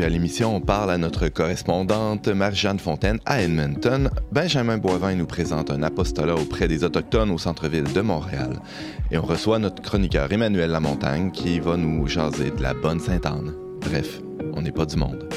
[0.00, 4.10] À l'émission, on parle à notre correspondante Marie-Jeanne Fontaine à Edmonton.
[4.30, 8.60] Benjamin Boivin nous présente un apostolat auprès des Autochtones au centre-ville de Montréal.
[9.10, 13.52] Et on reçoit notre chroniqueur Emmanuel Lamontagne qui va nous jaser de la bonne Sainte-Anne.
[13.80, 14.20] Bref,
[14.54, 15.27] on n'est pas du monde.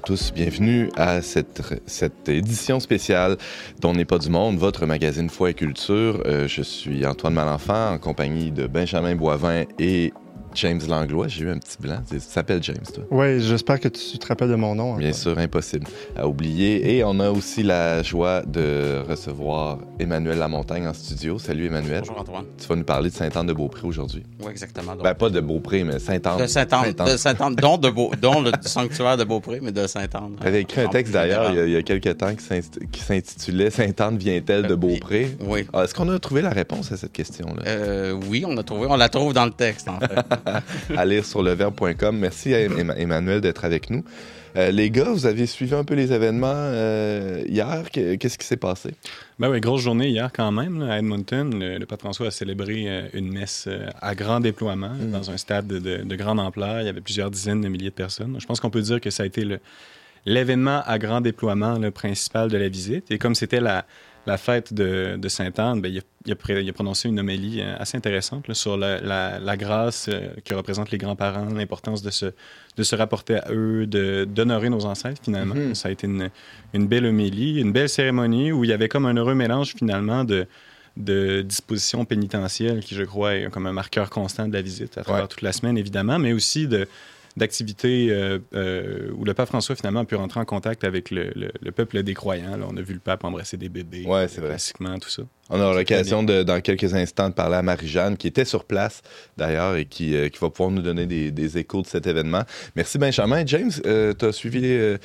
[0.00, 3.36] Tous, bienvenue à cette, cette édition spéciale
[3.80, 6.22] dont n'est pas du monde, votre magazine Foi et Culture.
[6.26, 10.12] Euh, je suis Antoine Malenfant en compagnie de Benjamin Boivin et
[10.54, 11.28] James Langlois.
[11.28, 12.00] J'ai eu un petit blanc.
[12.08, 12.18] Tu
[12.62, 13.04] James, toi?
[13.10, 14.96] Oui, j'espère que tu te rappelles de mon nom.
[14.96, 15.86] Bien sûr, impossible
[16.16, 16.96] à oublier.
[16.96, 21.38] Et on a aussi la joie de recevoir Emmanuel Lamontagne en studio.
[21.38, 22.00] Salut, Emmanuel.
[22.00, 22.44] Bonjour, Antoine.
[22.58, 24.24] Tu vas nous parler de Sainte-Anne-de-Beaupré aujourd'hui.
[24.40, 24.96] Oui, exactement.
[24.96, 26.38] Ben, pas de Beaupré, mais Sainte-Anne.
[26.38, 26.92] De Sainte-Anne.
[26.92, 30.36] de Sainte-Anne, dont, de Beau, dont le sanctuaire de Beaupré, mais de Sainte-Anne.
[30.40, 34.66] Tu avais écrit un texte d'ailleurs il, y a quelques temps qui s'intitulait Sainte-Anne vient-elle
[34.66, 35.36] de Beaupré?
[35.40, 35.66] Oui.
[35.72, 37.62] Ah, Est-ce qu'on a trouvé la réponse à cette question-là?
[37.66, 38.86] Euh, oui, on a trouvé.
[38.88, 40.08] On la trouve dans le texte, en fait.
[40.96, 42.18] Allez sur leverbe.com.
[42.18, 44.04] Merci à Emmanuel d'être avec nous.
[44.56, 47.88] Euh, les gars, vous avez suivi un peu les événements euh, hier.
[47.90, 48.94] Qu'est-ce qui s'est passé?
[49.38, 50.82] Ben oui, grosse journée hier quand même.
[50.82, 53.68] à Edmonton, le, le, pape François a célébré euh, une messe
[54.00, 55.10] à grand déploiement mm.
[55.10, 56.80] dans un stade de, de, de, grande ampleur.
[56.80, 58.36] Il y avait plusieurs dizaines de milliers de personnes.
[58.40, 59.46] Je pense qu'on peut dire que ça a été
[60.26, 63.10] l'événement à grand déploiement le principal de la visite.
[63.10, 63.86] Et comme c'était la,
[64.26, 67.96] la fête de, de Sainte-Anne, ben, il, il, a, il, a, prononcé une homélie assez
[67.96, 72.26] intéressante là, sur la, la, la, grâce euh, que représentent les grands-parents, l'importance de se,
[72.76, 75.54] de se rapporter à eux, d'honorer nos ancêtres, finalement.
[75.54, 75.74] Mm -hmm.
[75.74, 76.30] Ça a été une,
[76.74, 80.24] une, belle homélie, une belle cérémonie où il y avait comme un heureux mélange, finalement,
[80.24, 80.46] de,
[80.96, 85.02] de dispositions pénitentielles qui, je crois, est comme un marqueur constant de la visite à
[85.02, 85.28] travers ouais.
[85.28, 86.86] toute la semaine, évidemment, mais aussi de
[87.36, 91.30] d'activités euh, euh, où le pape François finalement a pu rentrer en contact avec le,
[91.36, 92.56] le, le peuple des croyants.
[92.56, 94.48] Là, on a vu le pape embrasser des bébés, ouais, vrai.
[94.48, 95.22] classiquement, tout ça.
[95.52, 99.02] On aura l'occasion dans quelques instants de parler à Marie-Jeanne, qui était sur place
[99.36, 102.42] d'ailleurs et qui, euh, qui, va pouvoir nous donner des, des, échos de cet événement.
[102.76, 103.42] Merci Benjamin.
[103.46, 104.96] James, euh, tu as suivi les,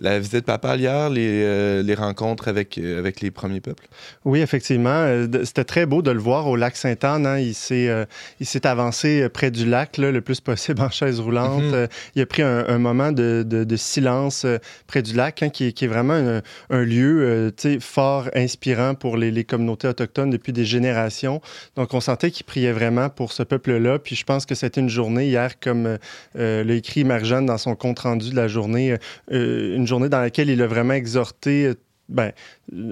[0.00, 3.86] la visite papale hier, les, euh, les rencontres avec, avec les premiers peuples?
[4.26, 5.06] Oui, effectivement.
[5.44, 7.26] C'était très beau de le voir au lac Sainte-Anne.
[7.26, 7.38] Hein.
[7.38, 11.62] Il s'est avancé près du lac là, le plus possible en chaise roulante.
[11.62, 11.88] Mm -hmm.
[12.14, 14.46] Il a pris un, un moment de, de, de, silence
[14.86, 19.30] près du lac, hein, qui, qui, est vraiment un, un lieu fort inspirant pour les,
[19.30, 21.40] les communautés autochtones depuis des générations.
[21.76, 23.98] Donc, on sentait qu'il priait vraiment pour ce peuple-là.
[23.98, 25.98] Puis, je pense que c'était une journée hier, comme
[26.38, 28.86] euh, l'a écrit Marjane dans son compte-rendu de la journée,
[29.32, 31.72] euh, une journée dans laquelle il a vraiment exhorté
[32.08, 32.32] ben,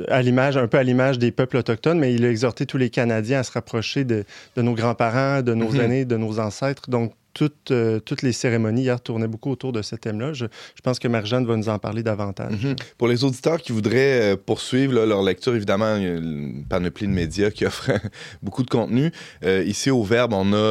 [0.08, 2.90] à l'image, un peu à l'image des peuples autochtones, mais il a exhorté tous les
[2.90, 4.24] Canadiens à se rapprocher de,
[4.56, 5.84] de nos grands-parents, de nos mm -hmm.
[5.84, 6.88] aînés, de nos ancêtres.
[6.88, 10.32] Donc, toutes, euh, toutes les cérémonies hier tournaient beaucoup autour de ce thème-là.
[10.32, 12.53] Je, je, pense que Marjane va nous en parler davantage.
[12.53, 12.76] Mm -hmm.
[12.98, 16.65] Pour les auditeurs qui voudraient euh, poursuivre là, leur lecture, évidemment, il y a une
[16.69, 17.91] panoplie de médias qui offrent
[18.43, 19.10] beaucoup de contenu.
[19.44, 20.66] Euh, ici, au Verbe, on a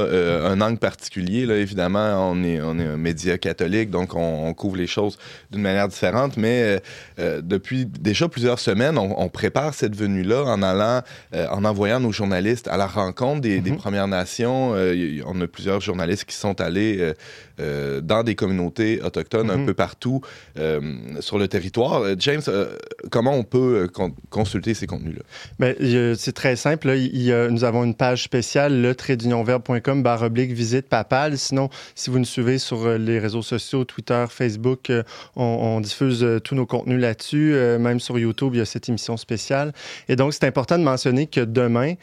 [0.53, 1.45] un angle particulier.
[1.45, 5.17] Là, évidemment, on est, on est un média catholique, donc on, on couvre les choses
[5.51, 6.33] d'une manière différente.
[6.37, 6.59] Mais
[7.53, 11.01] depuis déjà plusieurs semaines, on, on prépare cette venue-là en allant,
[11.57, 13.63] en envoyant nos journalistes à la rencontre des, mm -hmm.
[13.67, 14.61] des Premières Nations.
[15.31, 17.13] on a plusieurs journalistes qui sont allés euh,
[17.59, 19.63] euh, dans des communautés autochtones mm -hmm.
[19.63, 20.21] un peu partout
[20.57, 20.81] euh,
[21.19, 22.03] sur le territoire.
[22.17, 22.41] James,
[23.11, 25.23] comment on peut con consulter ces contenus-là?
[26.15, 26.87] C'est très simple.
[26.87, 26.95] Là.
[26.95, 31.37] Il nous avons une page spéciale, le traitdunionverbe.com, barre oblique, visite papale.
[31.37, 34.91] Sinon, si vous nous suivez sur les réseaux sociaux, Twitter, Facebook,
[35.35, 37.53] on, on diffuse tous nos contenus là-dessus.
[37.87, 39.73] même sur YouTube, il y a cette émission spéciale.
[40.09, 41.93] Et donc, c'est important de mentionner que demain,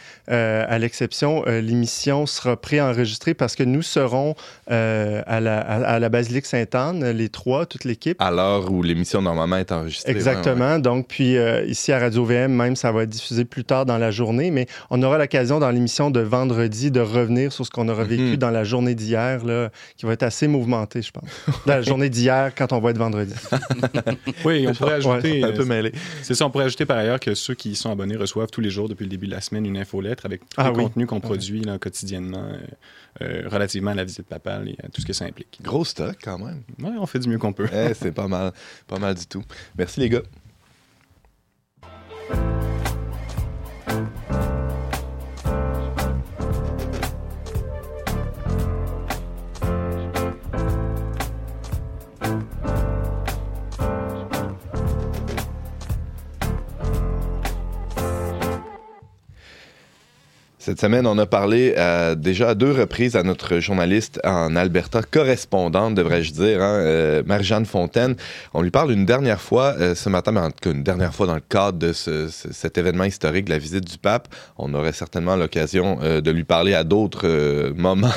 [0.74, 4.34] à l'exception, l'émission sera préenregistrée parce que nous serons
[4.70, 8.20] euh, à, la, à, à, la, basilique Sainte-Anne, les trois, toute l'équipe.
[8.20, 10.12] À l'heure où l'émission normalement est enregistrée.
[10.12, 10.66] Exactement.
[10.66, 10.80] Ouais, ouais.
[10.80, 14.10] Donc, puis euh, ici à Radio-VM, même, ça va être diffusé plus tard dans la
[14.10, 18.04] journée, mais on aura l'occasion dans l'émission de vendredi de revenir sur ce qu'on aura
[18.04, 18.36] vécu mm -hmm.
[18.36, 19.40] dans la journée d'hier,
[19.96, 21.28] qui va être assez mouvementée, je pense.
[21.66, 23.34] dans la journée d'hier, quand on va être vendredi.
[24.44, 25.42] oui, on pourrait ajouter.
[25.42, 25.92] Ouais, un peu mêlé.
[26.22, 28.60] C'est ça, on pourrait ajouter par ailleurs que ceux qui y sont abonnés reçoivent tous
[28.60, 30.84] les jours depuis le début de la semaine une infolettre avec tout ah, le oui.
[30.84, 32.48] contenu qu'on produit là, quotidiennement.
[33.20, 35.58] Euh, relativement à la visite papale et à tout ce que ça implique.
[35.62, 36.62] Gros stock quand même.
[36.78, 37.68] Oui, on fait du mieux qu'on peut.
[37.72, 38.52] Eh, c'est pas mal,
[38.86, 39.42] pas mal du tout.
[39.76, 40.22] Merci les gars.
[60.68, 65.00] Cette semaine, on a parlé euh, déjà à deux reprises à notre journaliste en Alberta,
[65.00, 68.16] correspondante, devrais-je dire, hein, euh, Marie-Jeanne Fontaine.
[68.52, 71.14] On lui parle une dernière fois euh, ce matin, mais en tout cas une dernière
[71.14, 74.28] fois dans le cadre de ce, ce, cet événement historique, la visite du pape.
[74.58, 78.12] On aurait certainement l'occasion de lui parler à d'autres moments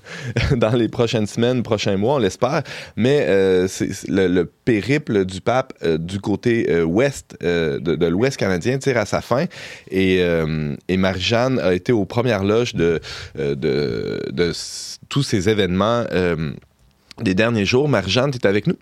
[0.56, 2.62] dans les prochaines semaines, prochains mois, on l'espère.
[2.96, 9.04] Mais le, le, périple du pape du côté ouest de, de l'ouest canadien tire à
[9.04, 9.46] sa fin
[9.90, 10.24] et,
[10.88, 13.00] et Marie-Jeanne a été aux premières loges de,
[13.34, 14.52] de, de, de
[15.08, 16.52] tous ces événements euh,
[17.20, 17.88] des derniers jours.
[17.88, 18.76] Marjane, tu es avec nous?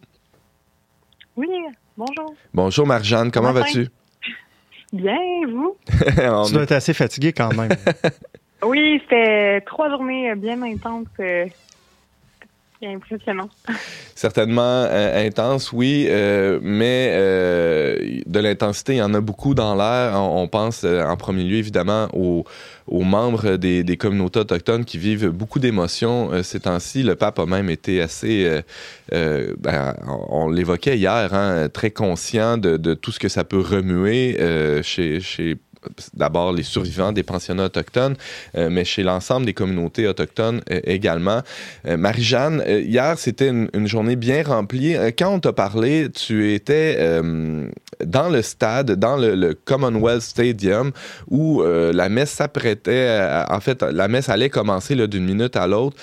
[1.37, 1.49] Oui,
[1.97, 2.35] bonjour.
[2.55, 3.89] Bonjour Marjane, comment vas-tu?
[4.93, 5.17] Bien,
[5.53, 5.77] vous?
[6.23, 7.71] On tu dois être assez fatigué quand même.
[8.65, 11.07] oui, c'était trois journées bien intenses.
[12.81, 13.49] Impressionnant.
[14.15, 19.75] Certainement euh, intense, oui, euh, mais euh, de l'intensité, il y en a beaucoup dans
[19.75, 20.15] l'air.
[20.15, 22.45] On, pense en premier lieu, évidemment, aux,
[22.89, 27.03] membres des, communautés autochtones qui vivent beaucoup d'émotions ces temps-ci.
[27.03, 28.49] Le pape a même été assez,
[29.11, 29.95] ben,
[30.29, 34.39] on, l'évoquait hier, hein, très conscient de, tout ce que ça peut remuer
[34.83, 35.57] chez
[36.15, 38.17] d'abord les survivants des pensionnats autochtones,
[38.57, 41.43] euh, mais chez l'ensemble des communautés autochtones euh, également.
[41.87, 44.97] Euh, Marie-Jeanne, hier, c'était une, journée bien remplie.
[45.19, 46.99] quand on t'a parlé, tu étais
[48.05, 50.93] dans le stade, dans le, Commonwealth Stadium,
[51.31, 53.19] où la messe s'apprêtait,
[53.49, 55.97] en fait, la messe allait commencer d'une minute à l'autre.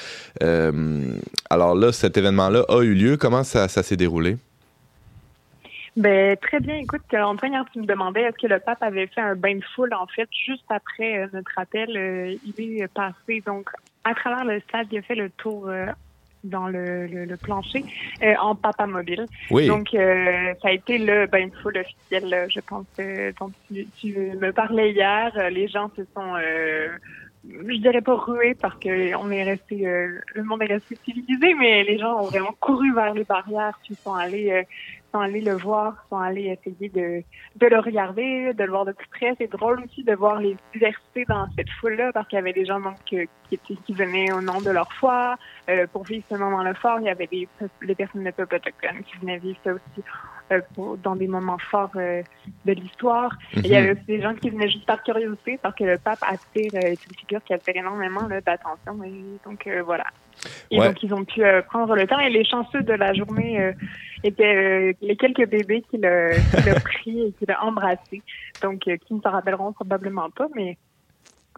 [1.50, 3.18] alors là, cet événement-là a eu lieu.
[3.18, 4.38] Comment ça s'est déroulé?
[5.96, 6.76] Ben très bien.
[6.76, 9.64] Écoute, en première, tu me demandais est-ce que le pape avait fait un bain de
[9.76, 9.94] foule.
[9.94, 13.70] En fait, juste après euh, notre appel, euh, il est passé donc
[14.04, 15.86] à travers le stade, il a fait le tour euh,
[16.44, 17.84] dans le, le, le plancher
[18.40, 19.26] en papa mobile.
[19.50, 19.68] Oui.
[19.68, 22.86] Donc ça a été le bain de foule officiel, je pense,
[23.40, 25.32] dont tu, tu, me parlais hier.
[25.50, 26.36] Les gens se sont
[27.50, 31.54] je dirais pas rué parce que on est resté, euh, le monde est resté civilisé,
[31.54, 34.64] mais les gens ont vraiment couru vers les barrières, puis sont allés, euh,
[35.16, 37.24] sont allés le voir, sont allés essayer de,
[37.62, 39.34] de le regarder, de le voir de plus près.
[39.38, 42.66] C'est drôle aussi de voir les diversités dans cette foule-là parce qu'il y avait des
[42.66, 43.16] gens donc qui
[43.52, 45.38] étaient, qui venaient au nom de leur foi
[45.70, 46.98] euh, pour vivre ce moment-là fort.
[47.00, 47.48] Il y avait des
[47.82, 50.02] les personnes de peuple autochtone qui venaient vivre ça aussi
[50.52, 52.22] euh, pour, dans des moments forts euh,
[52.66, 53.32] de l'histoire.
[53.32, 53.66] Mm -hmm.
[53.66, 56.24] Il y avait aussi des gens qui venaient juste par curiosité parce que le pape
[56.34, 58.94] attire euh, est une figure qui attire énormément d'attention.
[59.48, 60.08] Donc euh, voilà.
[60.72, 60.88] Et ouais.
[60.88, 63.74] donc ils ont pu euh, prendre le temps et les chanceux de la journée
[64.24, 68.22] étaient les quelques bébés qui l'ont pris et qui l'ont embrassé.
[68.62, 70.78] Donc qui ne s'en rappelleront probablement pas, mais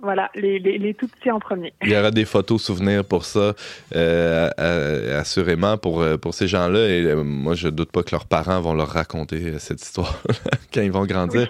[0.01, 1.73] voilà, les, les, les, tout petits en premier.
[1.81, 3.53] Il y aura des photos souvenirs pour ça,
[3.95, 6.87] euh, euh, assurément, pour, pour ces gens-là.
[6.87, 10.21] Et euh, moi, je doute pas que leurs parents vont leur raconter cette histoire
[10.73, 11.47] quand ils vont grandir.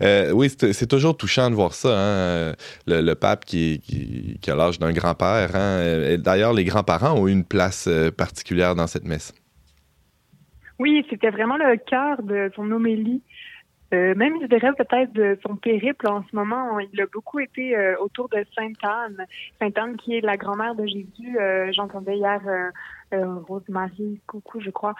[0.00, 1.88] Oui, oui c'est toujours touchant de voir ça.
[1.88, 2.52] Hein?
[2.86, 5.54] Le, le, pape qui, qui, qui a l'âge d'un grand-père.
[5.54, 6.16] Hein?
[6.18, 9.32] D'ailleurs, les grands-parents ont eu une place particulière dans cette messe.
[10.78, 13.22] Oui, c'était vraiment le cœur de son homélie.
[13.94, 17.76] Euh, même, je dirais peut-être de son périple en ce moment, il a beaucoup été
[17.76, 19.24] euh, autour de Sainte-Anne.
[19.60, 21.38] Sainte-Anne qui est la grand-mère de Jésus.
[21.38, 22.40] Euh, J'entendais hier
[23.12, 24.94] Rose-Marie Coucou, je crois,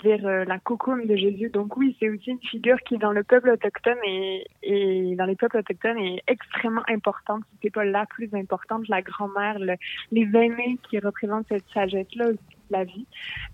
[0.00, 1.50] dire la coucoune de Jésus.
[1.50, 5.34] Donc oui, c'est aussi une figure qui, dans le peuple autochtone et, et dans les
[5.34, 7.42] peuples autochtones, est extrêmement importante.
[7.54, 9.74] C'était pas la plus importante, la grand-mère, le,
[10.12, 13.06] les aînés qui représentent cette sagesse-là aussi la vie.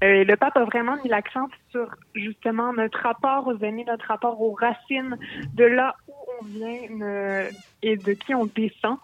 [0.03, 4.41] Euh, le pape a vraiment mis l'accent sur justement notre rapport aux aînés, notre rapport
[4.41, 5.17] aux racines,
[5.55, 7.51] de là où on vient euh,
[7.83, 8.99] et de qui on descend,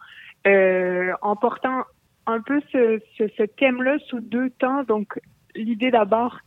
[0.46, 1.84] euh, en portant
[2.26, 4.82] un peu ce, thème-là sous deux temps.
[4.84, 5.18] Donc,
[5.54, 6.38] l'idée d'abord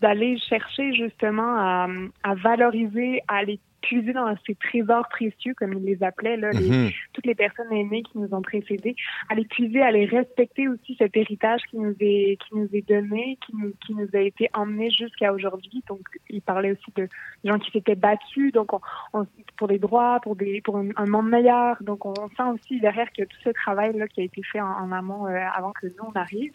[0.00, 1.88] d'aller chercher justement à,
[2.22, 6.68] à valoriser, à aller puiser dans ces trésors précieux, comme ils les appelaient, là, les,
[6.68, 6.94] mm -hmm.
[7.12, 8.94] toutes les personnes aînées qui nous ont précédés,
[9.28, 12.86] à les puiser, à les respecter aussi cet héritage qui nous est, qui nous est
[12.94, 15.82] donné, qui nous, qui nous a été emmené jusqu'à aujourd'hui.
[15.88, 17.08] Donc, il parlait aussi de
[17.44, 18.80] gens qui s'étaient battus, donc on,
[19.14, 19.26] on,
[19.56, 21.72] pour des droits, pour des, pour un, un, monde meilleur.
[21.88, 24.88] Donc, on sent aussi derrière que tout ce travail-là qui a été fait en, en
[25.00, 26.52] amont euh, avant que nous on arrive.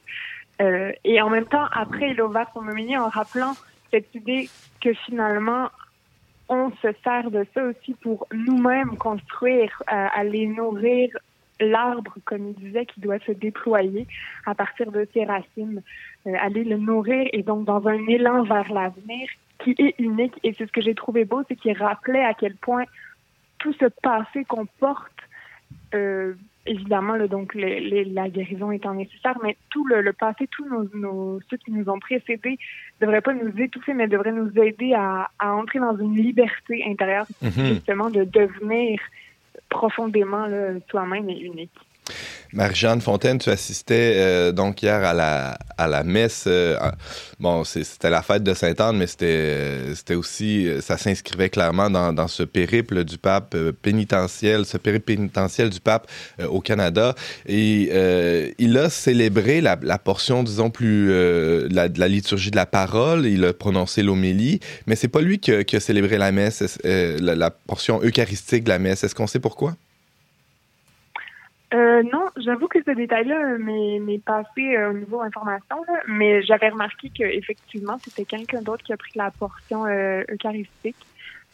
[0.62, 3.54] Euh, et en même temps, après, il a ouvert son nominier en rappelant
[3.92, 4.50] cette idée
[4.82, 5.70] que finalement,
[6.50, 11.10] on se sert de ça aussi pour nous-mêmes construire, euh, aller nourrir
[11.60, 14.08] l'arbre, comme il disait, qui doit se déployer
[14.46, 15.82] à partir de ses racines,
[16.28, 19.28] euh, aller le nourrir et donc dans un élan vers l'avenir
[19.60, 20.38] qui est unique.
[20.44, 22.84] Et c'est ce que j'ai trouvé beau, c'est qu'il rappelait à quel point
[23.58, 25.12] tout ce passé qu'on porte
[25.94, 30.48] euh, évidemment, là, donc les, les, la guérison étant nécessaire, mais tout le, le passé,
[30.48, 32.57] tous nos, nos, ceux qui nous ont précédés
[33.00, 36.84] ne devraient pas nous étouffer, mais devraient nous aider à, à entrer dans une liberté
[36.88, 37.67] intérieure, mm -hmm.
[37.74, 39.00] justement, de devenir
[39.69, 40.45] profondément
[40.89, 41.77] soi-même et unique.
[42.56, 46.46] Marie-Jeanne Fontaine, tu assistais euh, donc hier à la, à la messe.
[46.48, 46.78] Euh,
[47.38, 52.30] bon, c'était la fête de Sainte-Anne, mais c'était, euh, aussi, ça s'inscrivait clairement dans, dans,
[52.30, 56.10] ce périple du pape pénitentiel, ce périple pénitentiel du pape
[56.48, 57.14] au Canada.
[57.46, 63.26] Et il a célébré la, portion, disons, plus de la liturgie de la parole.
[63.26, 68.02] Il a prononcé l'homélie, mais c'est pas lui qui a, célébré la messe, la portion
[68.02, 69.04] eucharistique de la messe.
[69.04, 69.76] Est-ce qu'on sait pourquoi?
[71.75, 75.77] Euh, non, j'avoue que ce détail-là m'est passé euh, au niveau information,
[76.08, 80.96] mais j'avais remarqué qu'effectivement, c'était quelqu'un d'autre qui a pris la portion euh, eucharistique.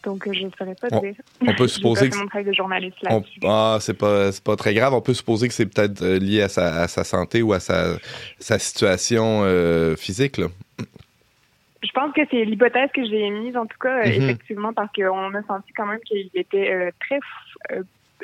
[0.03, 1.15] Donc, je ne saurais pas dire.
[1.41, 2.17] On peut supposer que.
[2.17, 4.93] mon travail de journaliste on, ah, c'est pas, pas très grave.
[4.93, 7.97] On peut supposer que c'est peut-être lié à sa, à sa, santé ou à sa,
[8.39, 9.43] sa situation
[9.97, 10.47] physique, là.
[11.83, 14.21] Je pense que c'est l'hypothèse que j'ai émise, en tout cas, mm-hmm.
[14.21, 17.19] effectivement, parce qu'on a senti quand même qu'il était très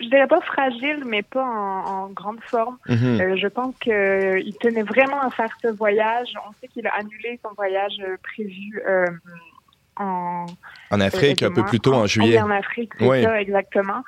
[0.02, 2.78] je dirais pas fragile, mais pas en, grande forme.
[2.88, 3.22] Mhm.
[3.22, 6.30] Euh, je pense qu'il euh, tenait vraiment à faire ce voyage.
[6.48, 8.82] On sait qu'il a annulé son voyage euh, prévu
[9.98, 10.46] en...
[10.92, 12.40] En Afrique, un peu plus tôt, en, juillet.
[12.40, 14.04] En Afrique, ça, exactement.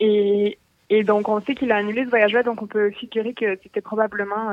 [0.00, 0.58] Et,
[0.90, 3.82] et donc, on sait qu'il a annulé ce voyage-là, donc on peut figurer que c'était
[3.82, 4.50] probablement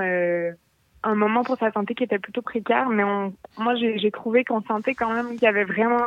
[1.03, 4.62] un moment pour sa santé qui était plutôt précaire, mais on, moi, j'ai trouvé qu'on
[4.62, 6.05] sentait quand même qu'il y avait vraiment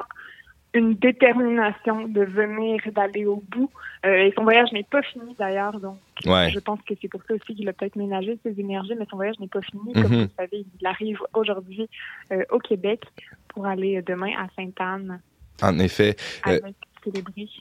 [0.75, 3.71] une détermination de venir, d'aller au bout.
[4.05, 7.35] Euh, et son voyage n'est pas fini d'ailleurs, donc je pense que c'est pour ça
[7.35, 9.93] aussi qu'il a peut-être ménagé ses énergies, mais son voyage n'est pas fini.
[9.95, 10.25] Comme mhm.
[10.25, 11.89] vous savez, il arrive aujourd'hui
[12.33, 13.03] euh, au Québec
[13.49, 15.21] pour aller demain à Sainte-Anne.
[15.63, 16.17] En effet.
[17.07, 17.11] Euh,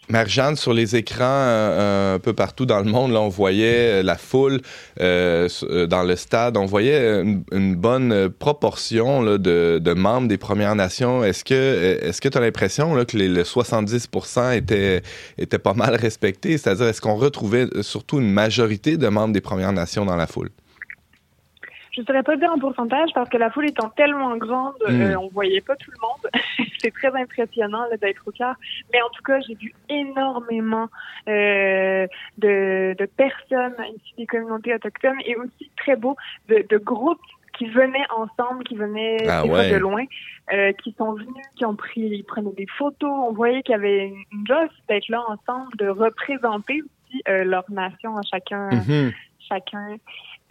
[0.10, 4.04] Marjane, sur les écrans euh, un peu partout dans le monde, là, on voyait euh,
[4.04, 4.62] la foule
[5.00, 5.48] euh,
[5.88, 7.22] dans le stade, on voyait
[7.52, 11.24] une, bonne proportion de, membres des Premières Nations.
[11.24, 14.10] Est-ce que tu as l'impression que les, le 70
[14.54, 15.02] étaient,
[15.38, 16.58] étaient pas mal respectés?
[16.58, 20.50] C'est-à-dire, est-ce qu'on retrouvait surtout une majorité de membres des Premières Nations dans la foule?
[21.94, 24.92] Je ne saurais pas dire en pourcentage parce que la foule étant tellement grande, on
[24.92, 25.02] mm.
[25.02, 26.68] euh, on voyait pas tout le monde.
[26.80, 28.56] c'est très impressionnant d'être au cœur.
[28.92, 30.90] Mais en tout cas, j'ai vu énormément
[31.28, 32.08] euh,
[32.38, 36.16] de, de, personnes ici des communautés autochtones et aussi très beau
[36.50, 37.22] de, de groupes
[37.58, 40.04] qui venaient ensemble, qui venaient ah de loin,
[40.52, 43.12] euh, qui sont venus, qui ont pris, ils prenaient des photos.
[43.12, 47.70] On voyait qu'il y avait une joie d'être là ensemble, de représenter aussi euh, leur
[47.70, 49.14] nation à chacun, mm-hmm.
[49.48, 49.98] chacun.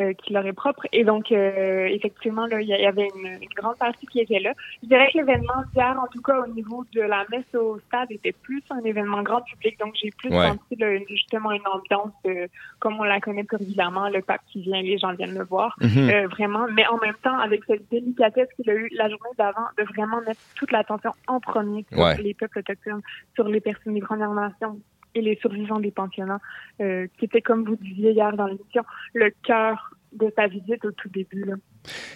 [0.02, 0.86] Euh, qui leur est propre.
[0.92, 4.52] Et donc, euh, effectivement, là, il y avait une, grande partie qui était là.
[4.82, 8.10] Je dirais que l'événement d'hier, en tout cas au niveau de la messe au stade,
[8.10, 9.78] était plus un événement grand public.
[9.78, 10.76] Donc, j'ai plus senti
[11.08, 12.46] justement une ambiance euh,
[12.78, 16.26] comme on la connaît évidemment, le pape qui vient, les gens viennent le voir, mhm.
[16.26, 16.66] vraiment.
[16.72, 20.20] Mais en même temps, avec cette délicatesse qu'il a eu la journée d'avant, de vraiment
[20.26, 23.02] mettre toute l'attention en premier sur les peuples autochtones,
[23.34, 24.78] sur les personnes des Premières Nations,
[25.14, 26.40] et les survivants des pensionnats,
[26.80, 28.82] euh, qui était, comme vous disiez hier dans l'émission,
[29.14, 31.44] le cœur de sa visite au tout début.
[31.44, 31.54] Là.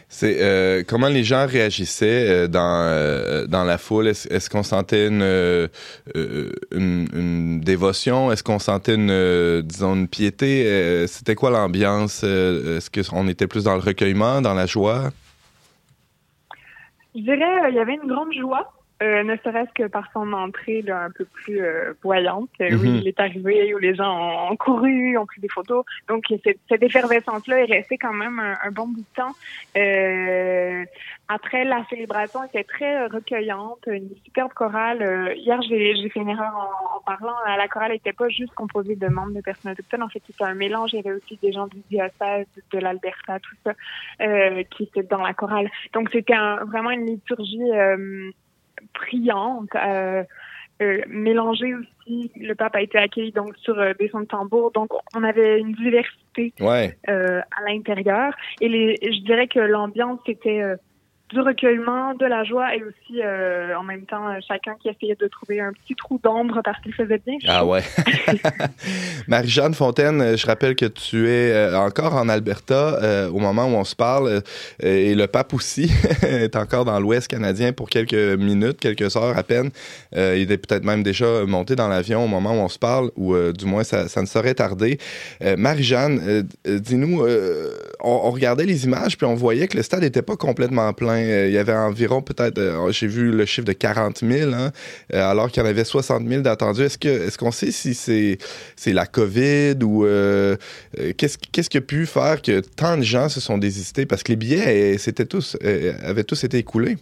[0.08, 4.08] C'est euh, comment les gens réagissaient euh, dans euh, dans la foule?
[4.08, 5.68] Est-ce, qu'on sentait une, euh,
[6.14, 8.30] une, une dévotion?
[8.30, 11.06] Est-ce qu'on sentait une disons une piété?
[11.06, 12.22] C'était quoi l'ambiance?
[12.22, 15.10] Est-ce qu'on était plus dans le recueillement, dans la joie?
[17.14, 18.72] Je dirais il y avait une grande joie.
[19.02, 22.48] Euh, ne serait-ce que par son entrée là, un peu plus euh, voyante.
[22.58, 22.96] Oui, mhm.
[22.96, 25.84] il est arrivé où les gens ont, couru, ont pris des photos.
[26.08, 29.34] Donc, cette, cette effervescence-là est restée quand même un, bon bout de temps.
[29.76, 30.82] Euh,
[31.28, 35.02] après, la célébration était très recueillante, une superbe chorale.
[35.02, 36.54] Euh, hier, j'ai fait une erreur
[36.94, 37.36] en, parlant.
[37.46, 40.04] La chorale n'était pas juste composée de membres de personnes autochtones.
[40.04, 40.94] En fait, c'était un mélange.
[40.94, 43.74] Il y avait aussi des gens du diocèse, de l'Alberta, tout ça,
[44.70, 45.70] qui étaient dans la chorale.
[45.92, 46.34] Donc, c'était
[46.66, 47.70] vraiment une liturgie
[48.92, 49.74] priante.
[49.74, 50.22] Euh,
[50.82, 52.30] euh, mélangée aussi.
[52.36, 55.58] Le pape a été accueilli donc sur euh, des sons de tambour, donc on avait
[55.58, 58.34] une diversité euh, à l'intérieur.
[58.60, 60.62] Et les, je dirais que l'ambiance était
[61.32, 65.16] du recueillement, de la joie et aussi euh, en même temps euh, chacun qui essayait
[65.16, 67.36] de trouver un petit trou d'ombre parce qu'il faisait bien.
[67.48, 67.82] Ah ouais.
[69.26, 73.84] Marie-Jeanne Fontaine, euh, je rappelle que tu es encore en Alberta au moment où on
[73.84, 74.42] se parle
[74.80, 75.90] et le pape aussi
[76.22, 79.70] est encore dans l'Ouest canadien pour quelques minutes, quelques heures à peine.
[80.12, 83.36] il est peut-être même déjà monté dans l'avion au moment où on se parle ou
[83.52, 84.98] du moins ça, ça, ne saurait tarder.
[85.56, 87.26] Marie-Jeanne, dis-nous,
[88.00, 91.15] on, on regardait les images puis on voyait que le stade n'était pas complètement plein
[91.16, 94.70] euh, il y avait environ peut-être, euh, j'ai vu le chiffre de 40 000, hein,
[95.12, 96.82] euh, alors qu'il y en avait 60 000 d'attendus.
[96.82, 98.38] Est-ce que est-ce qu'on sait si c'est
[98.76, 100.04] c'est la COVID ou
[101.16, 104.32] qu'est-ce qu'est-ce qui a pu faire que tant de gens se sont désistés parce que
[104.32, 105.56] les billets c'était tous
[106.02, 106.96] avaient tous été écoulés?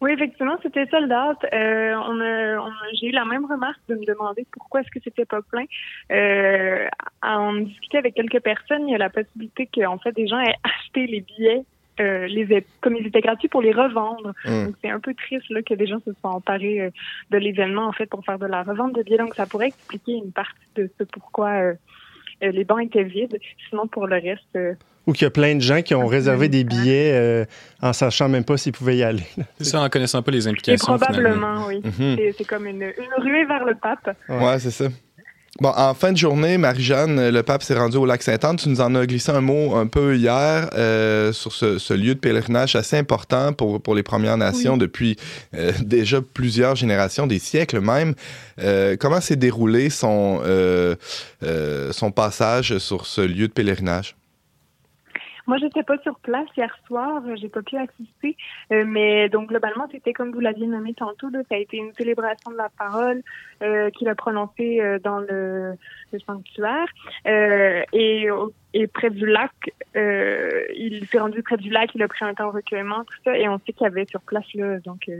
[0.00, 1.36] Oui, effectivement, c'était sold out.
[1.52, 2.60] Euh,
[2.98, 5.64] j'ai eu la même remarque de me demander pourquoi est-ce que c'était pas plein.
[6.10, 6.88] Euh,
[7.22, 10.56] en discutant avec quelques personnes, il y a la possibilité qu'en fait des gens aient
[10.64, 11.64] acheté les billets,
[12.00, 14.32] euh, les comme ils étaient gratuits pour les revendre.
[14.46, 14.66] Hum.
[14.66, 16.90] Donc c'est un peu triste là que des gens se soient emparés euh,
[17.30, 19.18] de l'événement en fait pour faire de la revente de billets.
[19.18, 21.74] Donc ça pourrait expliquer une partie de ce pourquoi euh,
[22.42, 23.38] euh, les bancs étaient vides.
[23.68, 24.42] Sinon pour le reste.
[24.56, 24.72] euh,
[25.06, 27.44] Ou qu'il y a plein de gens qui ont réservé des billets euh,
[27.82, 29.24] en sachant même pas s'ils pouvaient y aller.
[29.58, 30.98] C'est ça, en connaissant pas les et implications.
[30.98, 31.64] finalement.
[31.64, 31.80] probablement, oui.
[31.84, 32.16] Mhm.
[32.16, 34.16] C'est- C'est comme une, une ruée vers le pape.
[34.28, 34.86] Ouais, c'est ça.
[35.60, 38.56] Bon, en fin de journée, Marie-Jeanne, euh, le pape s'est rendu au lac Sainte-Anne.
[38.56, 42.14] Tu nous en as glissé un mot un peu hier euh, sur ce, ce lieu
[42.14, 45.16] de pèlerinage assez important pour, pour les Premières Nations depuis
[45.54, 48.14] euh, déjà plusieurs générations, des siècles même.
[48.58, 50.94] Euh, comment s'est déroulé son, euh,
[51.42, 54.16] euh, son passage sur ce lieu de pèlerinage?
[55.50, 58.36] Moi, j'étais pas sur place hier soir, euh, j'ai pas pu assister,
[58.70, 61.92] euh, mais donc globalement, c'était comme vous l'aviez nommé tantôt, là, ça a été une
[61.94, 63.20] célébration de la parole
[63.60, 65.74] euh, qu'il a prononcée euh, dans le,
[66.12, 66.86] le sanctuaire.
[67.26, 68.28] Euh, et,
[68.74, 69.50] et près du lac,
[69.96, 73.36] euh, il s'est rendu près du lac, il a pris un temps recueillement, tout ça,
[73.36, 75.10] et on sait qu'il y avait sur place là donc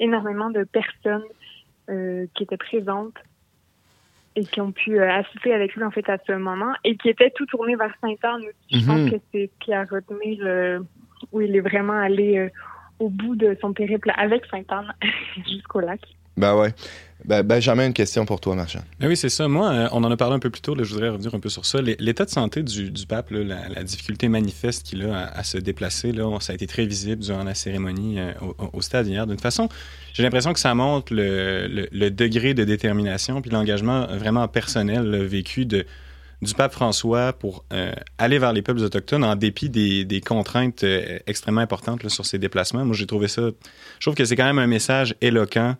[0.00, 1.24] énormément de personnes
[1.88, 3.16] qui étaient présentes
[4.38, 7.08] et qui ont pu euh, assister avec lui en fait à ce moment et qui
[7.08, 8.80] étaient tout tournés vers Sainte-Anne aussi.
[8.80, 9.10] Je pense Mhm.
[9.10, 10.84] que c'est ce qui a retenu le...
[11.32, 12.48] où il est vraiment allé euh,
[13.00, 14.94] au bout de son périple avec Sainte-Anne
[15.48, 16.00] jusqu'au lac.
[16.38, 16.72] Ben ouais.
[17.24, 18.78] Ben, Benjamin, une question pour toi, Marchand.
[19.00, 19.48] Ben oui, c'est ça.
[19.48, 20.76] Moi, euh, on en a parlé un peu plus tôt.
[20.76, 21.82] là, je voudrais revenir un peu sur ça.
[21.82, 26.12] L'é- L'état de santé du, du pape, la, difficulté manifeste qu'il a à, se déplacer,
[26.40, 29.26] ça a été très visible durant la cérémonie euh, au, au stade hier.
[29.26, 29.68] D'une façon,
[30.14, 35.66] j'ai l'impression que ça montre le, le- degré de détermination puis l'engagement vraiment personnel vécu
[35.66, 35.84] de,
[36.40, 40.84] du pape François pour euh, aller vers les peuples autochtones en dépit des, des contraintes
[41.26, 42.84] extrêmement importantes sur ses déplacements.
[42.84, 43.42] Moi, j'ai trouvé ça.
[43.98, 45.74] Je trouve que c'est quand même un message éloquent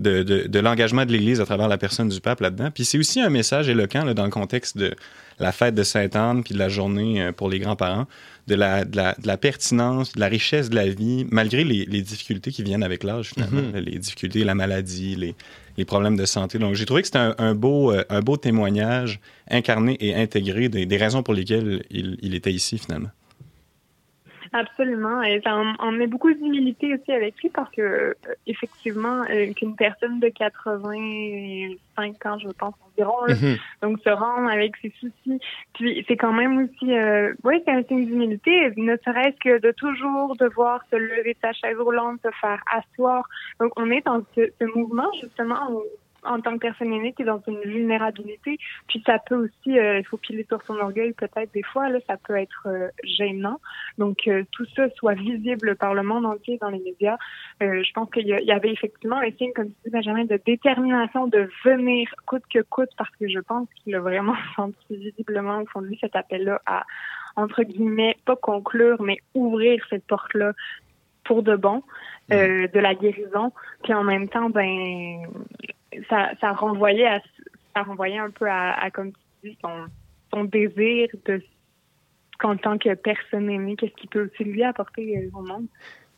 [0.00, 2.70] de, de, de l'engagement de l'Église à travers la personne du pape là-dedans.
[2.72, 4.94] Puis c'est aussi un message éloquent là, dans le contexte de
[5.38, 8.06] la fête de Sainte-Anne puis de la journée euh, pour les grands-parents,
[8.46, 11.84] de la, de, la, de la pertinence, de la richesse de la vie, malgré les,
[11.84, 13.62] les difficultés qui viennent avec l'âge, finalement.
[13.62, 13.84] Mhm.
[13.84, 15.34] Les difficultés, la maladie, les,
[15.76, 16.58] les problèmes de santé.
[16.58, 20.68] Donc j'ai trouvé que c'était un, un beau, euh, un beau témoignage incarné et intégré
[20.68, 23.10] des, des raisons pour lesquelles il, il était ici, finalement.
[24.52, 25.22] Absolument.
[25.22, 28.14] Et ça en, en met beaucoup d'humilité aussi avec lui parce que, euh,
[28.46, 33.56] effectivement, euh, qu'une personne de 85 ans, je pense environ, là, Mhm.
[33.82, 35.40] donc se rendre avec ses soucis.
[35.74, 39.70] Puis c'est quand même aussi, euh, oui, c'est un signe d'humilité, ne serait-ce que de
[39.72, 43.24] toujours devoir se lever de sa chaise roulante, se faire asseoir.
[43.60, 45.82] Donc on est dans ce, ce mouvement justement où,
[46.24, 48.58] en tant que personne aînée, tu es dans une vulnérabilité.
[48.88, 51.98] Puis ça peut aussi, euh, il faut piler sur son orgueil peut-être des fois, là,
[52.08, 53.60] ça peut être euh, gênant.
[53.98, 57.16] Donc euh, tout ça soit visible par le monde entier dans les médias.
[57.62, 61.26] Euh, je pense qu'il y, avait effectivement un signe, comme tu dis Benjamin, de détermination
[61.26, 65.66] de venir coûte que coûte, parce que je pense qu'il a vraiment senti visiblement au
[65.66, 66.84] fond de lui cet appel-là à,
[67.36, 70.52] entre guillemets, pas conclure, mais ouvrir cette porte-là
[71.24, 71.82] pour de bon,
[72.32, 73.52] euh, de la guérison.
[73.84, 75.26] Puis en même temps, ben
[76.08, 77.20] ça, ça renvoyait à
[77.74, 79.86] ça renvoyait un peu à, à comme tu dis, son,
[80.32, 81.42] son désir de
[82.40, 85.66] qu'en tant que personne aimée, qu'est-ce qu'il peut aussi lui apporter euh, au monde.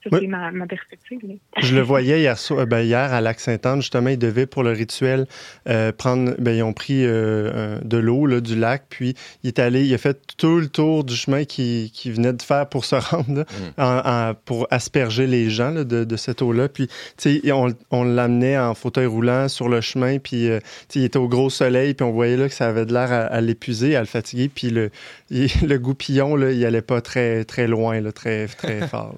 [0.02, 0.18] Ça, Oui.
[0.22, 1.20] c'est ma, ma perspective.
[1.62, 5.26] Je le voyais hier, soir- ben, hier à Lac-Sainte-Anne, justement, ils devaient pour le rituel
[5.68, 9.58] euh, prendre, ben, ils ont pris euh, de l'eau là, du lac, puis il est
[9.60, 12.84] allé, il a fait tout le tour du chemin qu'il qu'il venait de faire pour
[12.84, 13.44] se rendre, là,
[13.78, 16.68] en- en- pour asperger les gens là, de, de cette eau-là.
[16.68, 20.66] Puis, tu sais, on, on l'amenait en fauteuil roulant sur le chemin, puis, euh, tu
[20.94, 23.12] sais, il était au gros soleil, puis on voyait là que ça avait de l'air
[23.12, 24.90] à, à l'épuiser, à le fatiguer, puis le,
[25.30, 29.14] il- le goupillon, là, il allait pas très, très loin, là, très, très fort.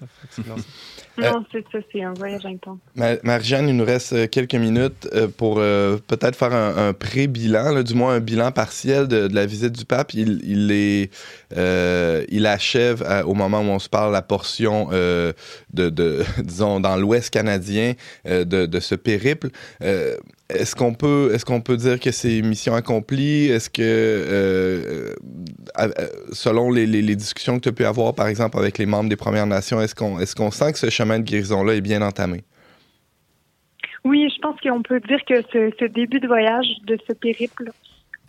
[0.47, 0.55] là.
[1.18, 2.79] Euh, Non, c'est ça, c'est un voyage intense.
[2.96, 6.92] Ma- Marie-Jeanne, il nous reste euh, quelques minutes euh, pour euh, peut-être faire un, un
[6.92, 10.12] pré-bilan, du moins un bilan partiel de, de la visite du pape.
[10.14, 11.11] Il, il, est,
[11.57, 15.35] euh, il achève à- au moment où on se parle la portion de,
[15.72, 17.94] de, disons, dans l'Ouest canadien
[18.27, 19.48] de, de ce périple.
[20.50, 23.46] Est-ce qu'on peut, est-ce qu'on peut dire que c'est mission accomplie?
[23.46, 25.14] Est-ce que, euh,
[25.78, 25.88] euh,
[26.33, 29.46] selon les discussions que tu as pu avoir, par exemple, avec les membres des Premières
[29.46, 32.44] Nations, est-ce qu'on, est-ce qu'on sent que ce chemin de guérison-là est bien entamé?
[34.04, 37.70] Oui, je pense qu'on peut dire que ce, ce début de voyage de ce périple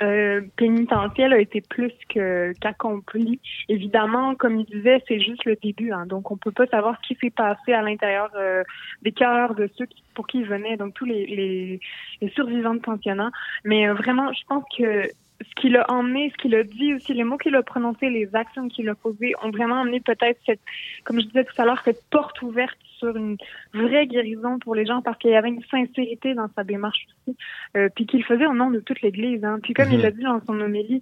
[0.01, 3.39] euh, pénitentiel a été plus qu'accompli.
[3.69, 7.07] Évidemment, comme il disait, c'est juste le début, hein, donc on peut pas savoir ce
[7.07, 8.63] qui s'est passé à l'intérieur euh,
[9.01, 11.79] des cœurs de ceux qui- pour qui il venait, donc tous les, les,
[12.21, 13.31] les survivants de pensionnats.
[13.63, 15.07] Mais euh, vraiment, je pense que
[15.41, 18.33] ce qu'il a emmené, ce qu'il a dit aussi, les mots qu'il a prononcés, les
[18.35, 20.61] actions qu'il a posées ont vraiment amené peut-être cette,
[21.03, 23.37] comme je disais tout à l'heure, cette porte ouverte sur une
[23.73, 27.37] vraie guérison pour les gens parce qu'il y avait une sincérité dans sa démarche aussi,
[27.75, 29.43] euh, puis qu'il faisait au nom de toute l'Église.
[29.43, 29.59] Hein.
[29.61, 30.03] Puis comme il Mhm.
[30.03, 31.01] l'a dit dans son homélie,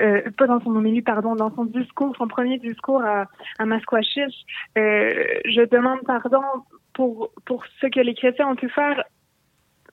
[0.00, 3.26] euh, pas dans son homélie, pardon, dans son discours, son premier discours à,
[3.58, 4.34] à Masquachish,
[4.76, 6.42] euh, je demande pardon
[6.92, 9.04] pour pour ce que les chrétiens ont pu faire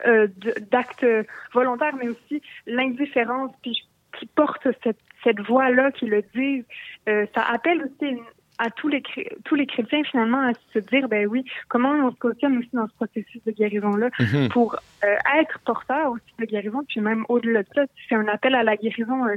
[0.05, 0.27] euh,
[0.71, 1.05] d'actes
[1.53, 3.77] volontaires, mais aussi l'indifférence, puis
[4.19, 6.65] qui porte cette, cette voix-là, qui le disent.
[7.09, 8.23] Euh, ça appelle aussi une-
[8.59, 9.03] à tous les
[9.45, 12.87] tous les chrétiens finalement à se dire ben oui comment on se cautionne aussi dans
[12.87, 14.49] ce processus de guérison là Mhm.
[14.49, 18.55] pour euh, être porteur aussi de guérison puis même au-delà de ça c'est un appel
[18.55, 19.35] à la guérison euh,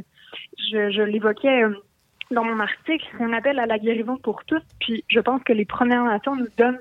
[0.72, 1.74] je, je l'évoquais euh,
[2.30, 5.52] dans mon article c'est un appel à la guérison pour tous puis je pense que
[5.52, 6.80] les Premières Nations nous donnent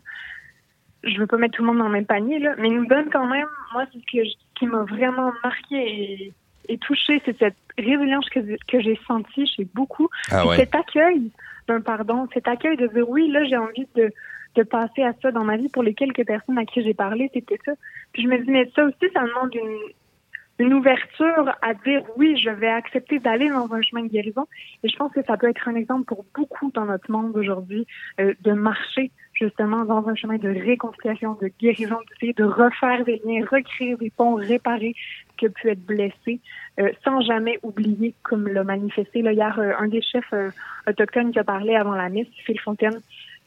[1.04, 3.10] je veux pas mettre tout le monde dans le même panier là mais nous donnent
[3.12, 6.34] quand même moi ce que je- qui m'a vraiment marqué et,
[6.68, 10.58] et touché c'est cette résilience que, que j'ai sentie chez beaucoup Ah ouais.
[10.58, 11.32] cet accueil
[11.68, 14.12] d'un pardon, cet accueil de dire oui, là, j'ai envie de,
[14.56, 17.30] de passer à ça dans ma vie pour les quelques personnes à qui j'ai parlé,
[17.32, 17.74] c'était ça.
[18.12, 22.38] Puis je me dis, mais ça aussi, ça demande une, une ouverture à dire oui,
[22.44, 24.48] je vais accepter d'aller dans un chemin de guérison.
[24.84, 27.86] Et je pense que ça peut être un exemple pour beaucoup dans notre monde aujourd'hui
[28.20, 33.46] euh, de marcher justement dans un chemin de réconciliation, de guérison, de refaire des liens,
[33.50, 34.96] recréer des ponts, réparer
[35.32, 36.40] ce qui a pu être blessé,
[36.80, 40.50] euh, sans jamais oublier, comme l'a manifesté là, hier euh, un des chefs euh,
[40.88, 43.02] autochtones qui a parlé avant la messe, Phil Fontaine.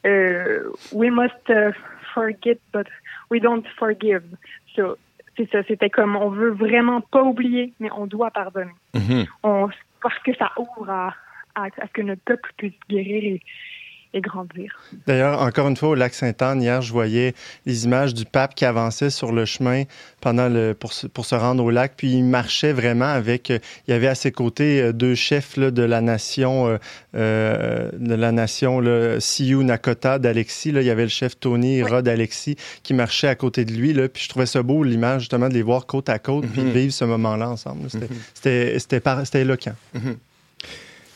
[0.05, 1.73] Euh, we must uh,
[2.15, 2.87] forget, but
[3.31, 4.25] we don't forgive.
[4.75, 4.97] So,
[5.37, 8.73] c'est ça, c'était comme on veut vraiment pas oublier, mais on doit pardonner.
[8.95, 9.27] Mhm.
[9.43, 9.69] On,
[10.03, 11.15] parce que ça ouvre à,
[11.55, 13.41] à, à ce que notre peuple puisse guérir et,
[14.14, 14.79] et grandir.
[15.07, 17.35] D'ailleurs, encore une fois, au lac Sainte-Anne, hier, je voyais
[17.66, 19.85] les images du pape qui avançait sur le chemin
[20.20, 21.94] pendant le, pour, se, pour se rendre au lac.
[21.96, 23.51] Puis il marchait vraiment avec.
[23.51, 26.79] euh, il y avait à ses côtés euh, deux chefs là, de la nation,
[27.14, 30.70] euh, de la nation là, Sioux Nakota d'Alexis.
[30.70, 31.90] Il y avait le chef Tony Oui.
[31.90, 33.92] Rod Alexis qui marchait à côté de lui.
[33.92, 36.61] Là, puis je trouvais ça beau l'image justement de les voir côte à côte puis
[36.62, 36.72] de Mhm.
[36.72, 37.88] vivre ce moment-là ensemble.
[37.90, 39.72] C'était c'était c'était par- c'était éloquent.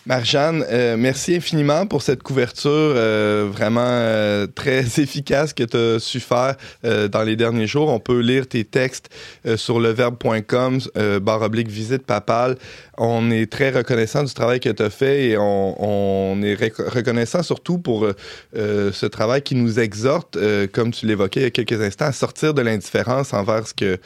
[0.06, 5.98] Marjane, euh, merci infiniment pour cette couverture euh, vraiment euh, très efficace que tu as
[5.98, 7.88] su faire euh, dans les derniers jours.
[7.88, 9.10] On peut lire tes textes
[9.46, 12.56] euh, sur leverbe.com, euh, barre oblique visite papale.
[12.96, 16.76] On est très reconnaissant du travail que tu as fait et on, on est rec-
[16.78, 18.06] reconnaissant surtout pour
[18.54, 20.38] ce travail qui nous exhorte,
[20.72, 23.98] comme tu l'évoquais il y a quelques instants, à sortir de l'indifférence envers ce, que,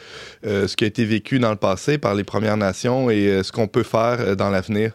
[0.43, 3.67] ce qui a été vécu dans le passé par les Premières Nations et ce qu'on
[3.67, 4.91] peut faire dans l'avenir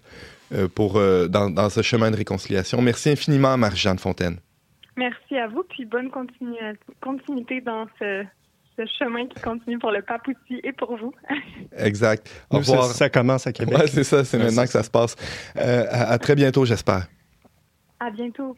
[0.75, 2.81] pour, euh, dans, dans ce chemin de réconciliation.
[2.83, 4.39] Merci infiniment, Marie-Jeanne Fontaine.
[4.97, 8.25] Merci à vous, puis bonne continuité dans ce,
[8.79, 11.13] ce chemin qui continue pour le pape aussi et pour vous.
[11.77, 12.31] Exact.
[12.51, 12.91] Au Nous, ça, revoir.
[12.93, 13.77] ça commence à Québec.
[13.77, 15.17] Ouais, c'est ça, c'est maintenant que ça se passe.
[15.57, 17.07] Euh, à, à très bientôt, j'espère.
[18.01, 18.57] À bientôt.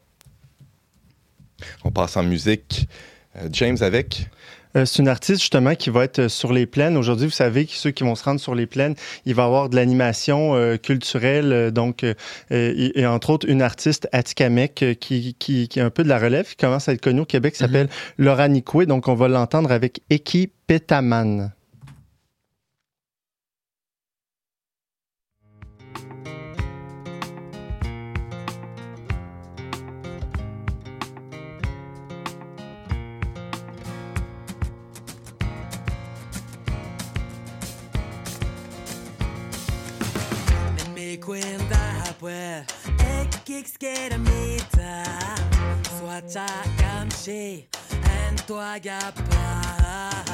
[1.85, 2.89] On passe en musique.
[3.37, 4.29] Euh, James avec.
[4.77, 6.97] Euh, c'est une artiste justement qui va être euh, sur les plaines.
[6.97, 9.47] Aujourd'hui, vous savez que ceux qui vont se rendre sur les plaines, il va y
[9.47, 12.15] avoir de l'animation euh, culturelle, donc euh,
[12.51, 16.09] et, et entre autres une artiste Atikamek euh, qui, qui, qui est un peu de
[16.09, 18.87] la relève, qui commence à être connue au Québec, qui s'appelle Laura Nicoué.
[18.87, 21.53] Donc on va l'entendre avec Eki Petaman.
[41.19, 41.79] cuenta,
[42.21, 42.67] pues,
[43.21, 45.03] ekiks kehdä mitä.
[45.99, 47.69] Sua tsakamsi,
[48.03, 50.25] hän tuo jappaa.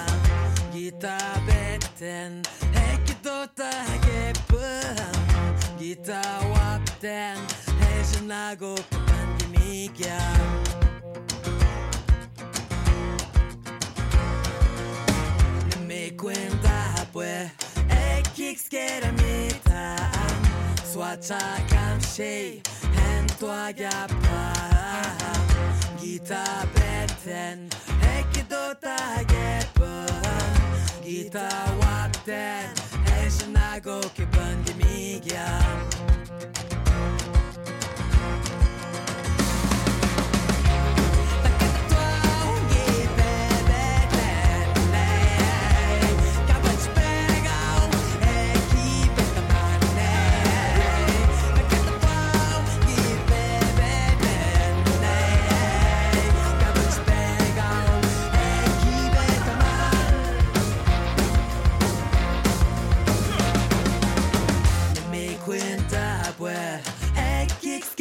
[0.73, 2.43] Gita betten,
[2.75, 5.13] hekki tota häkeppää.
[5.79, 7.39] Gita wapten,
[7.81, 10.21] hei sen nagu pandemikia.
[15.87, 17.51] Me cuenta, pues,
[18.17, 20.34] ekiks kehdä mitä.
[20.95, 22.63] That's what I can say
[23.11, 25.19] En toi yapar
[25.99, 27.69] Gita beten
[28.15, 30.55] Ekidota yepan
[31.03, 32.71] Gita wapten
[33.19, 35.83] Eshinago kipan gimigyan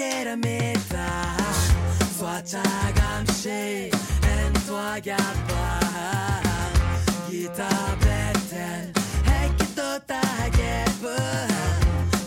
[0.03, 1.33] 諦めた
[2.15, 3.89] Zwłaszczam się
[4.37, 5.79] en twa gapa
[7.29, 8.93] Gita beten
[9.25, 11.17] Heki to tagebu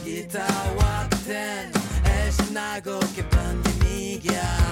[0.05, 0.47] Gita
[0.79, 1.71] watten
[2.05, 4.66] Eś nago kepan gemigia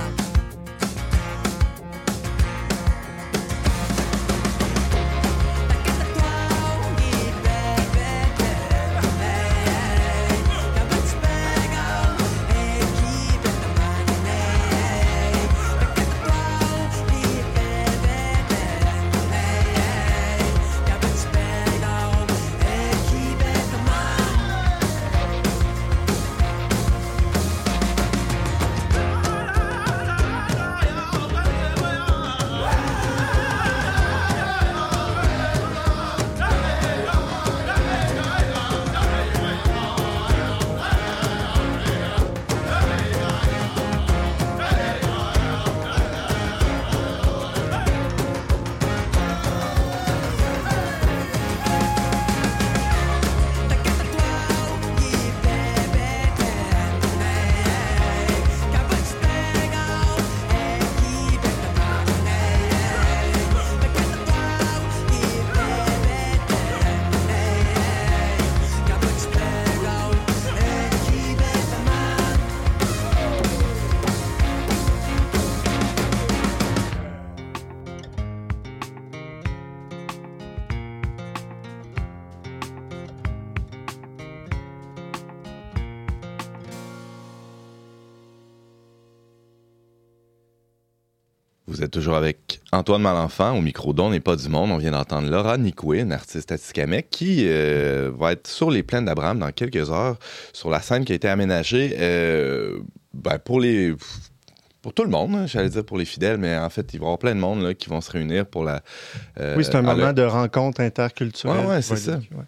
[92.04, 94.70] toujours avec Antoine Malenfant au micro d'On n'est pas du monde.
[94.70, 99.06] On vient d'entendre Laura Nicoué, une artiste atikamekw, qui euh, va être sur les plaines
[99.06, 100.18] d'Abraham dans quelques heures,
[100.52, 102.78] sur la scène qui a été aménagée euh,
[103.14, 103.94] ben, pour les
[104.82, 107.04] pour tout le monde, hein, j'allais dire pour les fidèles, mais en fait, il va
[107.04, 108.82] y avoir plein de monde là, qui vont se réunir pour la.
[109.40, 111.64] euh, oui, c'est un moment le- de rencontre interculturelle.
[111.64, 112.16] Ouais, c'est ça.
[112.16, 112.44] Ouais.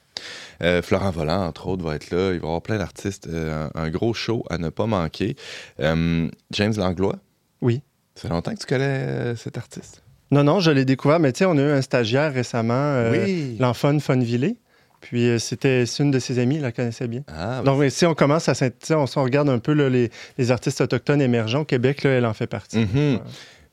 [0.63, 2.33] Euh, Florent Volant, entre autres, va être là.
[2.35, 3.27] Il va y avoir plein d'artistes.
[3.27, 5.35] euh, un, un gros show à ne pas manquer.
[5.79, 7.17] James Langlois?
[7.63, 7.81] Oui.
[8.17, 10.03] Ça fait longtemps que tu connais euh, cet artiste?
[10.31, 13.13] Non, non, je l'ai découvert, mais tu sais, on a eu un stagiaire récemment, euh,
[13.13, 13.57] oui.
[13.61, 14.57] l'enfant Funvillé.
[15.03, 17.23] Puis euh, c'était c'est une de ses amies, il la connaissait bien.
[17.29, 18.55] Ah, Donc, mais si on commence à
[18.91, 22.27] on, on regarde un peu là, les, les artistes autochtones émergents au Québec, là, elle
[22.27, 22.79] en fait partie.
[22.79, 23.15] Mhm.
[23.15, 23.21] Ouais.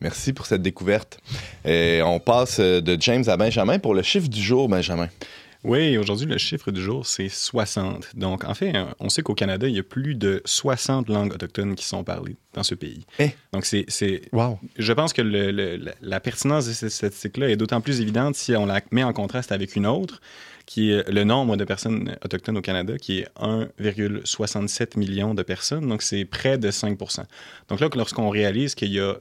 [0.01, 1.17] Merci pour cette découverte.
[1.63, 5.07] Et on passe de James à Benjamin pour le chiffre du jour, Benjamin.
[5.63, 8.09] Oui, aujourd'hui, le chiffre du jour, c'est 60.
[8.15, 11.75] Donc, en fait, on sait qu'au Canada, il y a plus de 60 langues autochtones
[11.75, 13.05] qui sont parlées dans ce pays.
[13.19, 13.29] Eh.
[13.53, 13.85] Donc, c'est,
[14.33, 14.59] Wow.
[14.77, 18.35] je pense que le- le- la, la pertinence de cette statistique-là est d'autant plus évidente
[18.35, 20.19] si on la met en contraste avec une autre,
[20.65, 25.87] qui est le nombre de personnes autochtones au Canada, qui est 1,67 million de personnes.
[25.87, 27.23] Donc, c'est près de 5%
[27.69, 29.15] Donc là, lorsqu'on réalise qu'il y a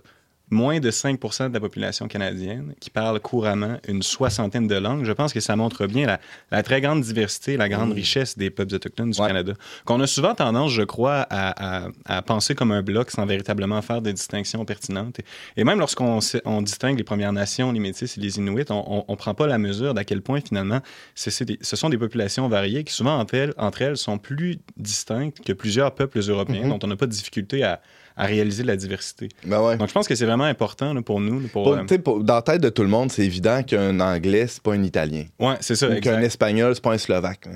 [0.52, 5.12] moins de 5% de la population canadienne qui parle couramment une soixantaine de langues, je
[5.12, 8.74] pense que ça montre bien la, la très grande diversité, la grande richesse des peuples
[8.74, 9.26] autochtones du Ouais.
[9.28, 9.54] Canada.
[9.86, 13.80] Qu'on a souvent tendance, je crois, à, à- à penser comme un bloc sans véritablement
[13.82, 15.18] faire des distinctions pertinentes.
[15.20, 15.24] Et,
[15.62, 19.16] et même lorsqu'on on distingue les Premières Nations, les Métis et les Inuits, on ne
[19.16, 20.80] prend pas la mesure d'à quel point, finalement,
[21.46, 25.40] des- ce sont des populations variées qui, souvent, entre elles, entre elles sont plus distinctes
[25.44, 26.68] que plusieurs peuples européens Mhm.
[26.68, 27.80] dont on n'a pas de difficulté à,
[28.16, 29.28] à réaliser la diversité.
[29.44, 29.76] Ben ouais.
[29.76, 31.40] Donc, je pense que c'est vraiment important là, pour nous.
[31.40, 33.98] là, pour, Pour- euh, pour- dans la tête de tout le monde, c'est évident qu'un
[34.00, 35.24] anglais, c'est pas un italien.
[35.40, 37.48] ouais, c'est ça, Ou qu'un espagnol, c'est pas un slovaque.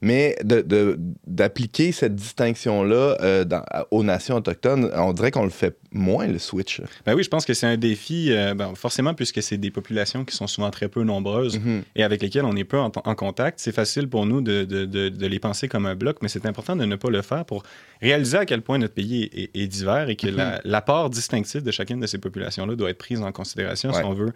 [0.00, 3.44] Mais de- de- d'appliquer cette distinction-là euh,
[3.90, 6.80] aux nations autochtones, on dirait qu'on le fait moins, le switch.
[7.06, 10.24] Ben oui, je pense que c'est un défi, euh, ben, forcément, puisque c'est des populations
[10.24, 11.82] qui sont souvent très peu nombreuses Mhm.
[11.96, 13.58] et avec lesquelles on est peu en, en contact.
[13.60, 14.66] C'est facile pour nous de,
[15.26, 17.62] les penser comme un bloc, mais c'est important de ne pas le faire pour
[18.02, 21.70] réaliser à quel point notre pays est, est divers et que la- l'apport distinctif de
[21.70, 24.32] chacune de ces populations-là doit être pris en considération si on veut,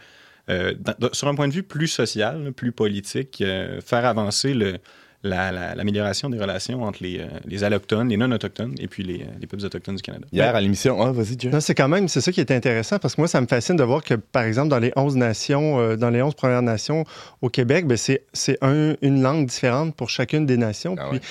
[0.50, 4.54] euh, dans- dans- sur un point de vue plus social, plus politique, euh, faire avancer
[4.54, 4.78] le-
[5.22, 9.20] la- la- l'amélioration des relations entre les, euh, les allochtones, les non-autochtones et puis les,
[9.22, 10.26] euh, les peuples autochtones du Canada.
[10.32, 11.00] Hier, à l'émission...
[11.00, 11.36] Ah, vas-y.
[11.48, 13.76] Non, c'est quand même, c'est ça qui est intéressant parce que moi, ça me fascine
[13.76, 17.04] de voir que, par exemple, dans les 11 nations, euh, dans les 11 Premières Nations
[17.40, 20.96] au Québec, ben, c'est c'est un- une langue différente pour chacune des nations.
[20.98, 21.24] Ah Puis, ouais.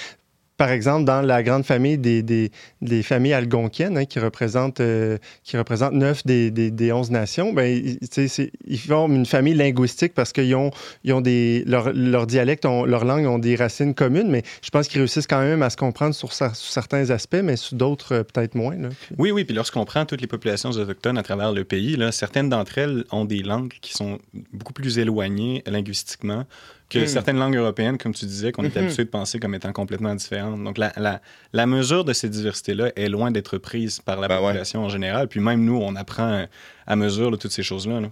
[0.62, 5.58] Par exemple, dans la grande famille des, des, familles algonquiennes, hein, qui représentent, euh, qui
[5.58, 10.54] représentent 9 des, des, des 11 nations, ben, ils, forment une famille linguistique parce qu'ils
[10.54, 10.70] ont,
[11.04, 14.70] ils ont des, leur, leur dialecte, ont- leur langue ont des racines communes, mais je
[14.70, 17.76] pense qu'ils réussissent quand même à se comprendre sur, cer- sur certains aspects, mais sur
[17.76, 18.76] d'autres, euh, peut-être moins.
[19.18, 22.78] Oui, oui, puis lorsqu'on prend toutes les populations autochtones à travers le pays, certaines d'entre
[22.78, 24.20] elles ont des langues qui sont
[24.54, 26.46] beaucoup plus éloignées linguistiquement
[26.92, 27.08] que Hmm.
[27.08, 28.84] certaines langues européennes, comme tu disais, qu'on est Mhm.
[28.86, 30.62] habitué de penser comme étant complètement différentes.
[30.64, 31.22] Donc, la, la,
[31.54, 34.48] la mesure de ces diversités-là est loin d'être prise par la Ben ouais.
[34.48, 35.28] population en général.
[35.30, 36.46] Puis même nous, on apprend
[36.88, 38.02] à mesure, là, toutes ces choses-là.
[38.02, 38.08] là.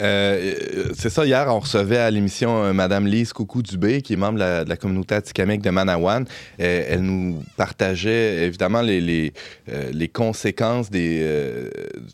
[0.00, 0.54] Euh,
[0.94, 4.40] c'est ça, hier, on recevait à l'émission euh, Madame Lise Coucou-Dubé, qui est membre de
[4.40, 6.26] la, de la communauté atikamekw de Manawan.
[6.60, 9.32] Euh, elle nous partageait évidemment les, les,
[9.70, 11.70] euh, les conséquences des, euh,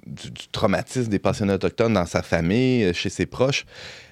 [0.06, 3.64] du, du traumatisme des pensionnats autochtones dans sa famille, euh, chez ses proches.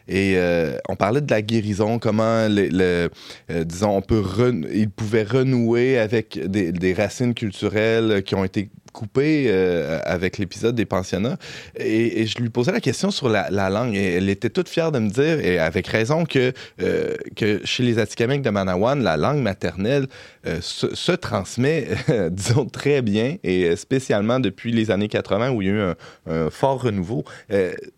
[0.07, 3.09] Et euh, on parlait de la guérison, comment, les- le,
[3.51, 8.69] euh, disons, on peut ren- il pouvait renouer avec des racines culturelles qui ont été
[8.95, 11.37] coupées euh, avec l'épisode des pensionnats.
[11.77, 13.95] Et, et je lui posais la question sur la, la langue.
[13.95, 17.83] Et elle était toute fière de me dire, et avec raison, que, euh, que chez
[17.83, 20.07] les Atikamekw de Manawan, la langue maternelle
[20.47, 21.89] euh, se, se transmet,
[22.31, 25.95] disons, très bien, et spécialement depuis les années 80 où il y a eu un,
[26.31, 27.25] un fort renouveau.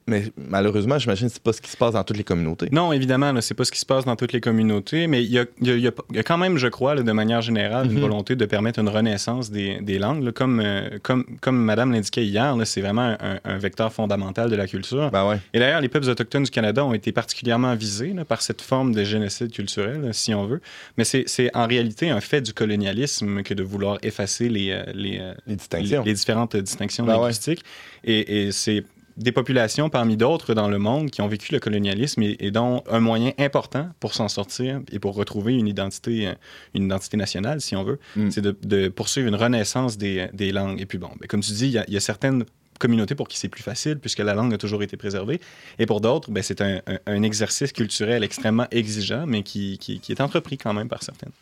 [0.08, 2.68] Mais malheureusement, j'imagine que c'est pas ce qui se passe dans toutes les communautés.
[2.72, 5.30] Non, évidemment, là, c'est pas ce qui se passe dans toutes les communautés, mais il
[5.30, 7.42] y a, y a- y a- y a quand même, je crois, là, de manière
[7.42, 8.00] générale, une Mhm.
[8.00, 10.22] volonté de permettre une renaissance des, des langues.
[10.22, 10.32] là.
[10.32, 10.60] comme,
[10.92, 15.10] euh, comme, comme Madame l'indiquait hier, c'est vraiment un, un vecteur fondamental de la culture.
[15.10, 15.38] Ben ouais.
[15.52, 18.94] Et d'ailleurs, les peuples autochtones du Canada ont été particulièrement visés là, par cette forme
[18.94, 20.60] de génocide culturel, là, si on veut.
[20.96, 25.18] Mais c'est en réalité un fait du colonialisme que de vouloir effacer les, euh, les,
[25.20, 26.02] euh, Les distinctions.
[26.02, 27.20] les, les différentes distinctions Ben ouais.
[27.22, 27.62] linguistiques.
[28.04, 28.84] Et, et c'est
[29.16, 32.82] des populations parmi d'autres dans le monde qui ont vécu le colonialisme et, et dont
[32.90, 36.32] un moyen important pour s'en sortir et pour retrouver une identité, euh,
[36.74, 38.30] une identité nationale, si on veut, Mm.
[38.30, 40.80] c'est de, de poursuivre une renaissance des, des langues.
[40.80, 42.44] Et puis bon, ben, comme tu dis, il y a- il y, a certaines
[42.78, 45.40] communautés pour qui c'est plus facile puisque la langue a toujours été préservée.
[45.78, 49.98] Et pour d'autres, ben, c'est un, un- un exercice culturel extrêmement exigeant, mais qui, qui-
[49.98, 51.32] qui est entrepris quand même par certaines.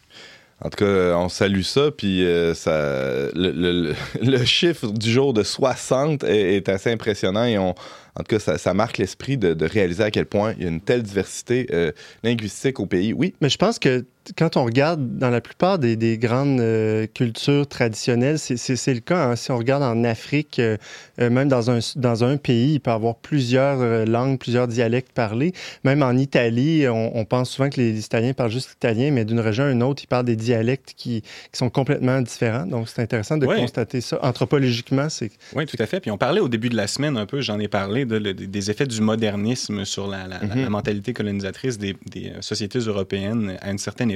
[0.64, 3.94] En tout cas, on salue ça, puis euh, ça, le,
[4.46, 7.74] chiffre du jour de 60 est, assez impressionnant et on,
[8.16, 10.70] en tout cas, ça, marque l'esprit de, de réaliser à quel point il y a
[10.70, 13.12] une telle diversité euh, linguistique au pays.
[13.12, 14.06] Oui, Mais je pense que
[14.38, 19.28] quand on regarde dans la plupart des, des grandes euh, cultures traditionnelles, c'est- le cas.
[19.30, 19.36] hein.
[19.36, 20.76] Si on regarde en Afrique, euh,
[21.20, 25.12] euh, même dans un, dans un pays, il peut y avoir plusieurs langues, plusieurs dialectes
[25.12, 25.52] parlés.
[25.84, 29.40] Même en Italie, on, on pense souvent que les Italiens parlent juste italien, mais d'une
[29.40, 32.66] région à une autre, ils parlent des dialectes qui, qui sont complètement différents.
[32.66, 34.18] Donc, c'est intéressant de constater ça.
[34.22, 36.00] Anthropologiquement, c'est Oui, tout à fait.
[36.00, 38.70] Puis on parlait au début de la semaine un peu, j'en ai parlé, de, des
[38.70, 40.62] effets du modernisme sur la, Mhm.
[40.62, 44.13] la mentalité colonisatrice des, des, sociétés européennes à une certaine époque.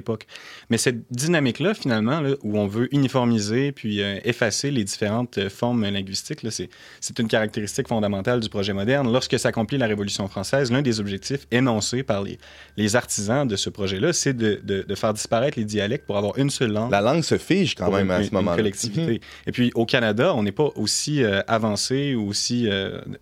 [0.70, 5.48] Mais cette dynamique-là, finalement, là, où on veut uniformiser puis euh, effacer les différentes euh,
[5.50, 9.10] formes linguistiques, c'est, une caractéristique fondamentale du projet moderne.
[9.12, 12.38] Lorsque s'accomplit la Révolution française, l'un des objectifs énoncés par les,
[12.76, 16.38] les artisans de ce projet-là, c'est de, de- de faire disparaître les dialectes pour avoir
[16.38, 18.56] une seule langue la langue se fige quand même une, à ce moment-là.
[18.56, 19.20] collectivité.
[19.46, 22.68] Et puis au Canada, on n'est pas aussi euh, avancé ou aussi,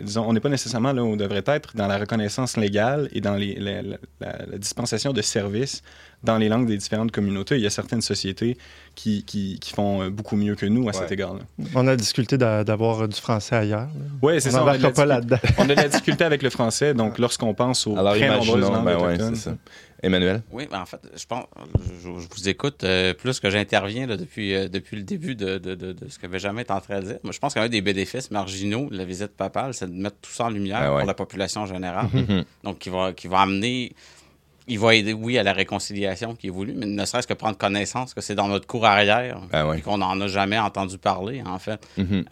[0.00, 3.20] disons, on n'est pas nécessairement là où on devrait être dans la reconnaissance légale et
[3.20, 5.82] dans les, la, la- la- la dispensation de services
[6.22, 7.56] dans les langues des différentes communautés.
[7.56, 8.58] Il y a certaines sociétés
[8.94, 11.40] qui, qui, qui font euh, beaucoup mieux que nous à cet égard-là.
[11.74, 13.88] on a la difficulté d'a- d'avoir du français ailleurs.
[14.22, 14.64] Oui, c'est On ça.
[14.64, 15.54] On a, de la n'embarquera pas difficulté- là-dedans.
[15.58, 16.92] on a de la difficulté avec le français.
[16.94, 19.56] Donc, lorsqu'on pense aux Alors très nombreuses langues ben ouais, autochtones, c'est ça.
[20.02, 20.42] Emmanuel?
[20.52, 21.46] Oui, ben en fait, je pense,
[22.02, 25.74] je, je vous écoute euh, plus que j'interviens depuis, euh, depuis le début de, de,
[25.74, 27.16] de, de ce que Benjamin est en train de dire.
[27.24, 30.30] Moi, je pense qu'un des bénéfices marginaux de la visite papale, c'est de mettre tout
[30.30, 30.98] ça en lumière Ah ouais.
[31.00, 32.08] pour la population générale.
[32.62, 33.94] Donc, qui va, qui va amener,
[34.68, 37.56] il va aider, oui, à la réconciliation qui est voulue, mais ne serait-ce que prendre
[37.56, 39.78] connaissance que c'est dans notre cour arrière Ben ouais.
[39.78, 41.80] et qu'on n'en a jamais entendu parler, en fait.
[41.98, 42.24] Euh, Ouais,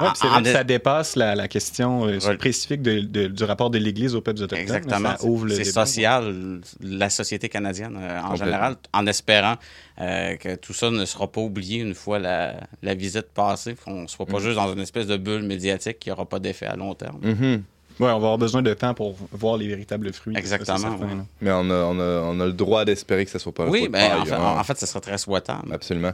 [0.00, 3.26] en- puis c'est vrai en- que ça dépasse la, la question euh, spécifique de- de-
[3.26, 4.58] du rapport de l'Église aux peuples autochtones.
[4.60, 5.16] Exactement.
[5.16, 5.86] Ça ouvre le C'est débat.
[5.86, 9.56] social, la société canadienne euh, en général, en espérant
[10.00, 14.02] euh, que tout ça ne sera pas oublié une fois la, la visite passée, qu'on
[14.02, 14.42] ne soit pas Mm.
[14.42, 17.18] juste dans une espèce de bulle médiatique qui n'aura pas d'effet à long terme.
[17.22, 17.62] Mhm.
[18.00, 20.36] Ouais, on va avoir besoin de temps pour voir les véritables fruits.
[20.36, 21.14] Exactement, Ça, c'est certain, ouais.
[21.18, 21.24] là.
[21.40, 23.68] Mais on a, on, a, on a le droit d'espérer que ce soit pas un
[23.68, 24.56] Oui, ben, en, fait, hein.
[24.58, 25.72] en fait, ce serait très souhaitable.
[25.72, 26.12] Absolument.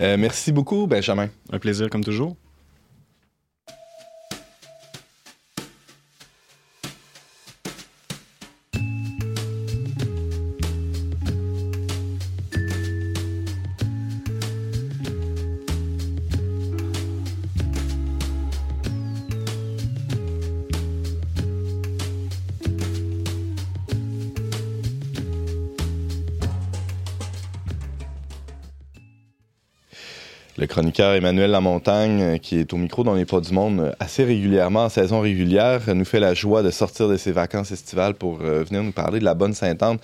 [0.00, 1.28] Euh, merci beaucoup, Benjamin.
[1.50, 2.36] Un plaisir comme toujours.
[30.62, 33.92] Le chroniqueur Emmanuel Lamontagne, euh, qui est au micro dans les pas du monde euh,
[33.98, 38.14] assez régulièrement en saison régulière, nous fait la joie de sortir de ses vacances estivales
[38.14, 39.98] pour euh, venir nous parler de la bonne Sainte-Anne.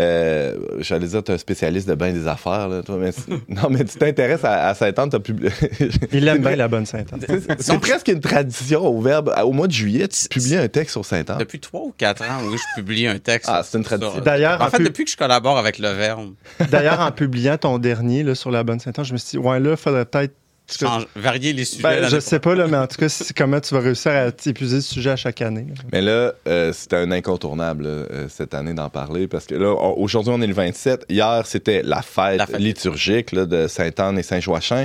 [0.00, 2.68] Euh, J'allais dire, tu es un spécialiste de bien des affaires.
[2.68, 3.10] Là, toi, mais
[3.48, 5.10] non, mais tu t'intéresses à, à Sainte-Anne.
[5.10, 5.50] t'as publié-
[6.12, 7.20] Il aime bien la bonne Sainte-Anne.
[7.58, 9.32] C'est- presque une tradition au verbe.
[9.44, 11.38] Au mois de juillet, tu publies un texte sur Sainte-Anne.
[11.38, 13.48] Depuis trois ou quatre ans, oui, je publie un texte.
[13.52, 14.20] Ah, sur- c'est une tradition.
[14.20, 16.34] D'ailleurs, En en fait, pub- depuis que je collabore avec le Verbe,
[16.70, 19.60] D'ailleurs, en publiant ton dernier là, sur la bonne Sainte-Anne, je me suis dit, ouais,
[19.60, 20.34] là, il faudrait peut-être
[20.68, 21.82] change- varier les sujets.
[21.82, 24.26] Ben, je sais pas, là, mais en tout cas, c'est comment tu vas réussir à
[24.46, 25.66] épuiser ce sujet à chaque année.
[25.68, 25.74] là.
[25.92, 29.74] Mais là, euh, c'était un incontournable là, euh, cette année d'en parler parce que là,
[29.78, 31.04] on- aujourd'hui, on est le 27.
[31.08, 32.58] Hier, c'était la fête, La fête.
[32.60, 34.84] liturgique là, de Sainte-Anne et Saint-Joachim.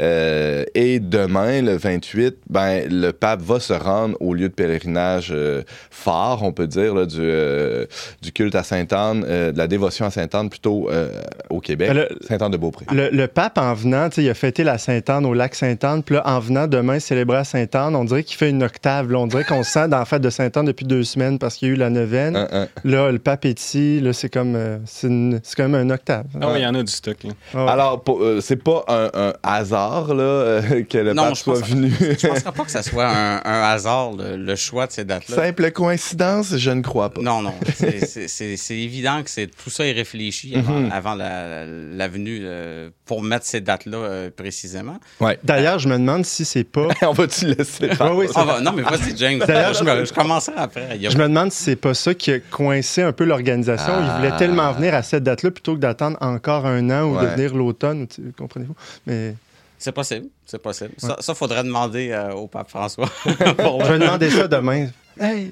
[0.00, 5.28] Euh, et demain, le 28, ben, le pape va se rendre au lieu de pèlerinage
[5.32, 7.86] euh, phare, on peut dire, là, du, euh,
[8.22, 11.10] du culte à Sainte-Anne, euh, de la dévotion à Sainte-Anne plutôt euh,
[11.50, 12.86] au Québec, Ben, le- Sainte-Anne-de-Beaupré.
[12.92, 16.02] Le, le pape, en venant, tu sais, il a fêté la Sainte-Anne au lac Sainte-Anne.
[16.02, 19.10] Puis là, en venant demain célébrer à Sainte-Anne, on dirait qu'il fait une octave.
[19.10, 19.18] là.
[19.18, 21.68] On dirait qu'on se sent dans la fête de Sainte-Anne depuis deux semaines parce qu'il
[21.68, 22.36] y a eu la neuvaine.
[22.36, 22.68] Un, un.
[22.84, 24.00] Là, le pape est ici.
[24.00, 26.26] Là, c'est comme, euh, c'est une- c'est quand même un octave.
[26.40, 27.16] Ah oui, il y en a du stock.
[27.24, 27.30] Là.
[27.54, 27.70] Ah ouais.
[27.70, 31.40] Alors, pour- euh, c'est pas un, un hasard là, euh, que le Non, pape je
[31.40, 31.92] soit pense- venu.
[32.00, 35.04] Je ne penserais pas que ça soit un, un hasard, le, le choix de ces
[35.04, 35.36] dates-là.
[35.36, 37.20] Simple coïncidence, je ne crois pas.
[37.20, 37.54] Non, non.
[37.74, 40.92] C'est- C'est c'est- c'est évident que c'est tout ça est réfléchi avant, Mhm.
[40.92, 44.98] avant la, la venue euh, pour mettre ces dates-là euh, précisément.
[45.18, 45.38] Ouais.
[45.44, 46.88] D'ailleurs, je me demande si c'est pas.
[47.02, 47.90] On va-tu laisser?
[48.14, 49.38] Oui, Ah, bah, non, mais vas-y, James.
[49.46, 50.88] D'ailleurs, je, me- je commencerai après.
[50.94, 53.24] Il y a- Je me demande si c'est pas ça qui a coincé un peu
[53.24, 53.92] l'organisation.
[54.00, 54.38] Ils voulaient Ah.
[54.38, 58.06] tellement venir à cette date-là plutôt que d'attendre encore un an ou de venir l'automne.
[58.08, 58.74] tu- Comprenez-vous?
[59.06, 59.34] Mais
[59.78, 60.26] C'est possible.
[60.46, 60.92] C'est possible.
[60.98, 63.08] Ça, ça, faudrait demander euh, au pape François.
[63.58, 64.88] Pour- je vais demander ça demain.
[65.20, 65.50] Hey!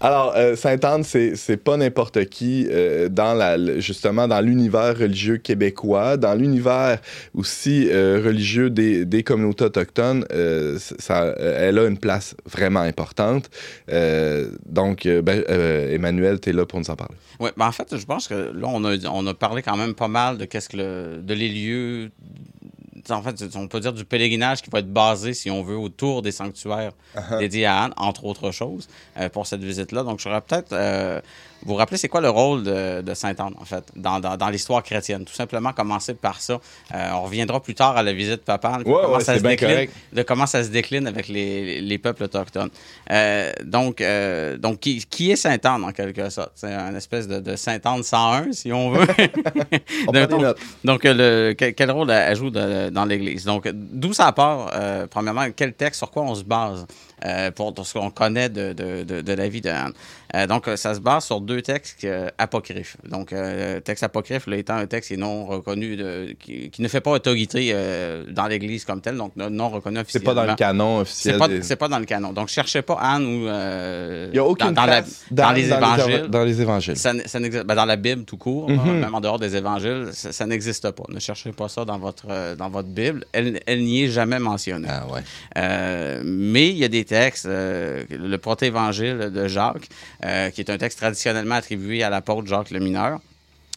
[0.00, 6.34] Alors, euh, Sainte-Anne, c'est pas n'importe qui euh, dans justement dans l'univers religieux québécois, dans
[6.34, 6.98] l'univers
[7.34, 10.24] aussi euh, religieux des, communautés autochtones.
[10.32, 13.48] euh, ça, elle a une place vraiment importante.
[14.66, 17.16] Donc, ben, Emmanuel, tu es là pour nous en parler.
[17.40, 20.36] Ouais, ben en fait, je pense que là, on a, parlé quand même pas mal
[20.36, 22.10] de qu'est-ce que de les lieux.
[23.10, 26.22] En fait, on peut dire du pèlerinage qui va être basé, si on veut, autour
[26.22, 26.92] des sanctuaires
[27.38, 30.02] dédiés à Anne, entre autres choses, euh, pour cette visite-là.
[30.02, 30.72] Donc, j'aurais peut-être
[31.66, 34.48] euh, vous rappeler c'est quoi le rôle de, de Sainte-Anne, en fait, dans, dans, dans
[34.48, 35.24] l'histoire chrétienne?
[35.24, 36.58] Tout simplement commencer par ça.
[36.94, 39.50] Euh, on reviendra plus tard à la visite papale, Ouais, comment ouais, ça se bien
[39.50, 39.92] décline, correct.
[40.12, 42.70] de comment ça se décline avec les, les peuples autochtones.
[43.10, 46.52] Euh, donc, euh, donc qui, qui est Sainte-Anne, en quelque sorte?
[46.54, 49.06] C'est un espèce de, de Sainte-Anne 101, si on veut.
[50.08, 50.58] On prend des donc, notes.
[50.84, 53.44] donc, euh, le, quel, rôle elle joue de- dans l'Église?
[53.44, 56.86] Donc, d'où ça part, euh, premièrement, quel texte, sur quoi on se base?
[57.24, 59.92] Euh, pour, ce qu'on connaît de, de, de, de la vie d'Anne?
[60.34, 62.96] Euh, donc, euh, ça se base sur deux textes euh, apocryphes.
[63.08, 66.82] Donc, euh, texte apocryphe là, étant un texte qui est non reconnu, de, qui, qui
[66.82, 67.74] ne fait pas autorité
[68.30, 70.34] dans l'Église comme tel, donc non, reconnu C'est officiellement.
[70.34, 71.38] pas dans le canon C'est officiel.
[71.38, 72.32] pas, des- c'est pas dans le canon.
[72.32, 73.46] Donc, cherchez pas Anne ou.
[74.26, 76.14] Il n'y a aucune dans, dans la- les évangiles.
[76.24, 76.96] éva- dans les évangiles.
[76.96, 78.98] Ça, ça ben, dans la Bible tout court, Mhm.
[79.00, 81.04] même en dehors des évangiles, ça, ça n'existe pas.
[81.08, 83.24] Ne cherchez pas ça dans votre, dans votre Bible.
[83.32, 84.88] Elle, elle n'y est jamais mentionnée.
[84.90, 85.20] Ah ouais.
[85.56, 89.88] Euh, mais il y a des textes, euh, le protévangile de Jacques,
[90.24, 93.20] euh, qui est un texte traditionnellement attribué à l'apôtre Jacques le Mineur.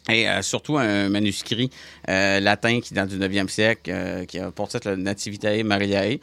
[0.10, 1.70] Et euh, surtout un manuscrit
[2.10, 6.20] euh, latin qui date du 9e siècle, euh, qui a pour titre le Nativitae Mariae,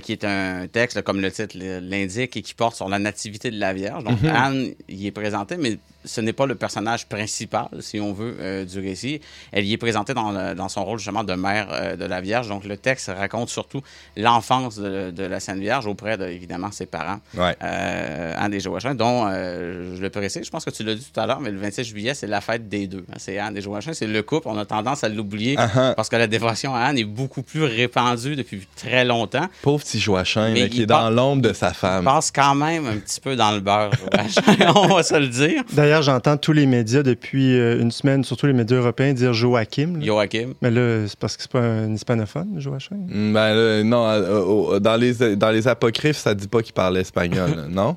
[0.00, 3.58] qui est un texte, comme le titre l'indique, et qui porte sur la nativité de
[3.58, 4.04] la Vierge.
[4.04, 8.36] Donc Anne y est présentée, mais ce n'est pas le personnage principal, si on veut,
[8.40, 9.20] euh, du récit.
[9.52, 12.20] Elle y est présentée dans, le- dans son rôle justement de mère euh, de la
[12.20, 12.48] Vierge.
[12.48, 13.80] Donc le texte raconte surtout
[14.16, 17.56] l'enfance de, de la Sainte Vierge auprès de, évidemment, ses parents, Ouais.
[17.62, 21.06] euh, Anne et Joachim, dont, euh, je le précise, je pense que tu l'as dit
[21.12, 23.04] tout à l'heure, mais le 26 juillet, c'est la fête des deux.
[23.10, 23.16] hein.
[23.18, 24.48] C'est Anne et Joachim, c'est le couple.
[24.48, 25.92] On a tendance à l'oublier Ah ah.
[25.96, 29.48] parce que la dévotion à Anne est beaucoup plus répandue depuis très longtemps.
[29.62, 32.04] Pauvre petit Joachim, Mais là, qui il est dans l'ombre de sa Il femme.
[32.04, 33.90] passe quand même un petit peu dans le beurre,
[34.76, 35.62] on va se le dire.
[35.72, 39.98] D'ailleurs, j'entends tous les médias depuis euh, une semaine, surtout les médias européens, dire Joachim.
[39.98, 40.04] là.
[40.04, 40.54] Joachim.
[40.62, 42.96] Mais là, c'est parce que c'est pas un hispanophone, Joachim?
[43.08, 47.00] Mm, Ben là, non, euh, dans, les, dans les apocryphes, ça dit pas qu'il parlait
[47.00, 47.96] espagnol, non?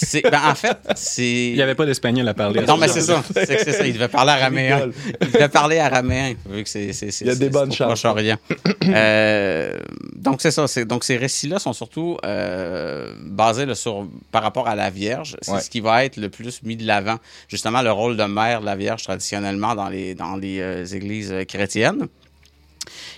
[0.00, 1.24] C'est- ben, en fait, c'est.
[1.48, 2.60] Il n'y avait pas d'espagnol à parler.
[2.60, 3.22] à Non, mais c'est ça.
[3.34, 3.86] C'est que c'est ça.
[3.86, 4.90] Il devait parler araméen.
[5.20, 6.92] Il devait parler araméen, vu que c'est.
[6.92, 8.04] c'est- c'est- Il y a des bonnes chances.
[8.88, 9.76] Euh,
[10.16, 10.66] donc, c'est ça.
[10.66, 15.36] c'est- Donc, ces récits-là sont surtout euh, basés là, sur, par rapport à la Vierge.
[15.42, 15.60] C'est Ouais.
[15.60, 17.16] ce qui va être le plus mis de l'avant.
[17.48, 21.32] Justement, le rôle de mère de la Vierge, traditionnellement, dans les, dans les euh, églises
[21.32, 22.06] euh, chrétiennes.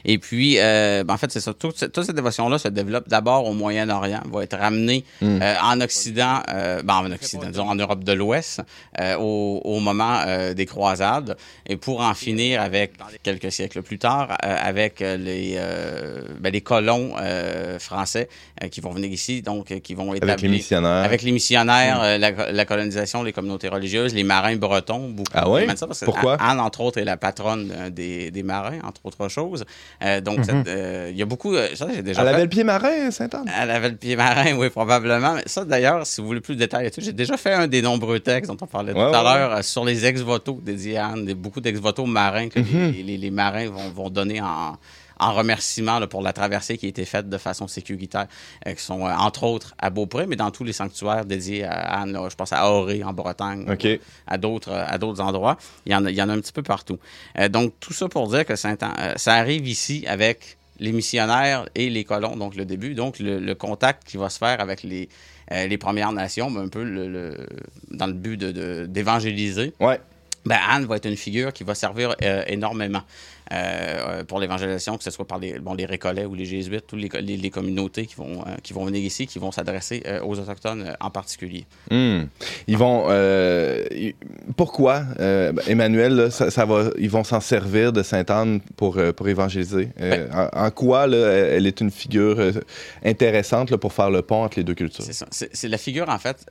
[0.05, 1.55] Et puis, euh, ben, en fait, c'est ça.
[1.55, 5.43] Toute, cette- toute cette dévotion-là se développe d'abord au Moyen-Orient, va être ramenée Mm.
[5.43, 8.61] euh, en Occident, euh, ben, en Occident, disons en Europe de l'Ouest,
[9.01, 13.99] euh, au, au moment euh, des croisades, et pour en finir avec, quelques siècles plus
[13.99, 18.29] tard, euh, avec les, euh, ben, les colons euh, français
[18.63, 20.33] euh, qui vont venir ici, donc qui vont établir...
[20.35, 21.05] Avec les missionnaires.
[21.05, 25.31] Avec les missionnaires, euh, la, la colonisation, les communautés religieuses, les marins bretons, beaucoup.
[25.35, 26.37] Ah amènent ça parce Pourquoi?
[26.41, 29.65] Anne, entre autres, est la patronne des, des marins, entre autres choses.
[30.03, 31.55] Euh, donc, cette, euh, il y a beaucoup.
[31.55, 32.35] euh, Ça, j'ai déjà Elle fait.
[32.35, 33.51] avait le pied marin, Sainte-Anne.
[33.61, 35.35] Elle avait le pied marin, oui, probablement.
[35.35, 38.21] Mais ça, d'ailleurs, si vous voulez plus de détails j'ai déjà fait un des nombreux
[38.21, 39.39] textes dont on parlait Ouais, tout à ouais.
[39.39, 42.93] l'heure sur les ex-votos dédiés à Anne, beaucoup d'ex-votos marins que Mhm.
[42.93, 44.77] les, les- les marins vont, vont donner en,
[45.21, 48.27] en remerciement là, pour la traversée qui a été faite de façon sécuritaire,
[48.67, 52.01] euh, qui sont euh, entre autres à Beaupré, mais dans tous les sanctuaires dédiés à
[52.01, 52.19] Anne.
[52.31, 53.67] je pense à Auré, en Bretagne,
[54.27, 55.57] à d'autres à d'autres endroits.
[55.87, 56.99] Il y, en a, il y en a un petit peu partout.
[57.39, 58.75] Euh, donc, tout ça pour dire que ça
[59.27, 62.95] arrive ici avec les missionnaires et les colons, donc le début.
[62.95, 65.11] Donc, le, le contact qui va se faire avec les,
[65.53, 67.47] euh, les Premières Nations, ben, un peu le- le-
[67.91, 69.75] dans le but de- de- d'évangéliser.
[69.79, 70.01] Ouais.
[70.47, 73.03] Ben, Anne va être une figure qui va servir euh, énormément
[73.53, 73.57] euh,
[74.21, 77.01] euh, pour l'évangélisation, que ce soit par les, bon, les récollets ou les jésuites, toutes
[77.01, 80.21] les, les- les communautés qui vont, euh, qui vont venir ici, qui vont s'adresser euh,
[80.23, 81.65] aux Autochtones en particulier.
[81.91, 82.23] Hmm.
[82.67, 83.07] Ils vont.
[84.57, 85.03] pourquoi,
[85.67, 89.89] Emmanuel, là, ça, ça va, ils vont s'en servir de Sainte-Anne pour, pour évangéliser?
[90.01, 92.53] Euh, en, en quoi, là, elle est une figure
[93.05, 95.05] intéressante là, pour faire le pont entre les deux cultures?
[95.31, 96.47] C'est la figure, en fait,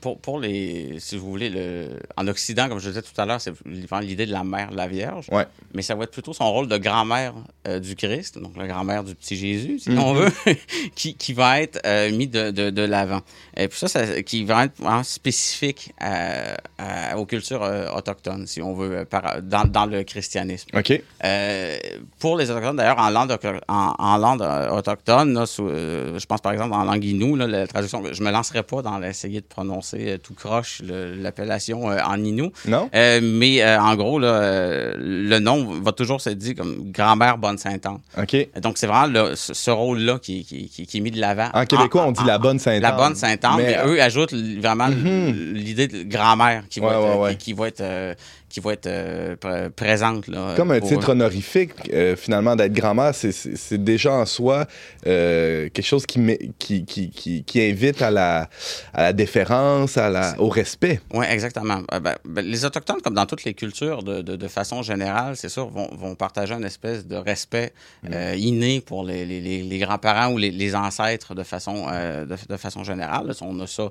[0.00, 0.96] pour, pour les.
[0.98, 4.32] Si vous voulez, le, en Occident, comme je disais tout à l'heure, c'est l'idée de
[4.32, 5.26] la mère la Vierge.
[5.30, 5.46] Ouais.
[5.74, 7.34] Mais ça va être plutôt son rôle de grand-mère
[7.68, 10.30] euh, du Christ, donc la grand-mère du petit Jésus, si on veut,
[10.94, 13.20] qui, qui va être euh, mis de, de, de l'avant.
[13.56, 18.46] Et puis ça, ça, qui va être vraiment spécifique à- à- aux cultures euh, autochtones,
[18.46, 20.68] si on veut, par- dans, dans le christianisme.
[20.74, 21.00] OK.
[21.24, 21.76] Euh,
[22.18, 23.36] pour les Autochtones, d'ailleurs, en langue,
[23.68, 27.66] en, en langue autochtone, là, sous- je pense par exemple en langue inou, là, la
[27.66, 32.50] traduction, je me lancerai pas dans l'essayer de prononcer tout croche l'appellation en inou.
[32.66, 32.88] Non?
[33.22, 37.98] Mais en gros, là, le nom va toujours se dire comme grand-mère bonne Sainte-Anne.
[38.18, 38.48] OK.
[38.60, 41.48] Donc, c'est vraiment ce, ce rôle-là qui, qui, qui- qui est mis de l'avant.
[41.54, 42.82] En québécois, on dit la bonne Sainte-Anne.
[42.82, 46.86] La bonne Sainte-Anne, mais, Mais, euh, eux ajoutent vraiment l- l'idée de grand-mère qui, va
[46.88, 47.36] Ouais, être, ouais, euh, ouais.
[47.36, 48.14] qui, qui va être, euh,
[48.50, 50.26] qui va être euh, pr- présente.
[50.26, 51.12] Là, Comme un titre eux.
[51.12, 54.66] honorifique, euh, finalement, d'être grand-mère, c'est- déjà en soi
[55.06, 58.50] euh, quelque chose qui, met- qui, qui, qui, qui invite à la,
[58.92, 61.00] à la déférence, à la, au respect.
[61.14, 61.80] Oui, exactement.
[61.94, 65.36] Euh, ben, ben, les Autochtones, comme dans toutes les cultures, de, de, de façon générale,
[65.36, 67.72] c'est sûr, vont, vont partager une espèce de respect
[68.12, 72.56] euh, inné pour les, les, les, les grands-parents ou les, ancêtres de façon, de, de
[72.56, 73.28] façon générale.
[73.28, 73.88] Là, on a ça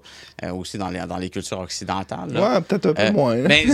[0.54, 2.30] aussi dans les, dans les cultures occidentales.
[2.38, 3.38] Ouais, peut-être un peu moins.
[3.38, 3.68] ben,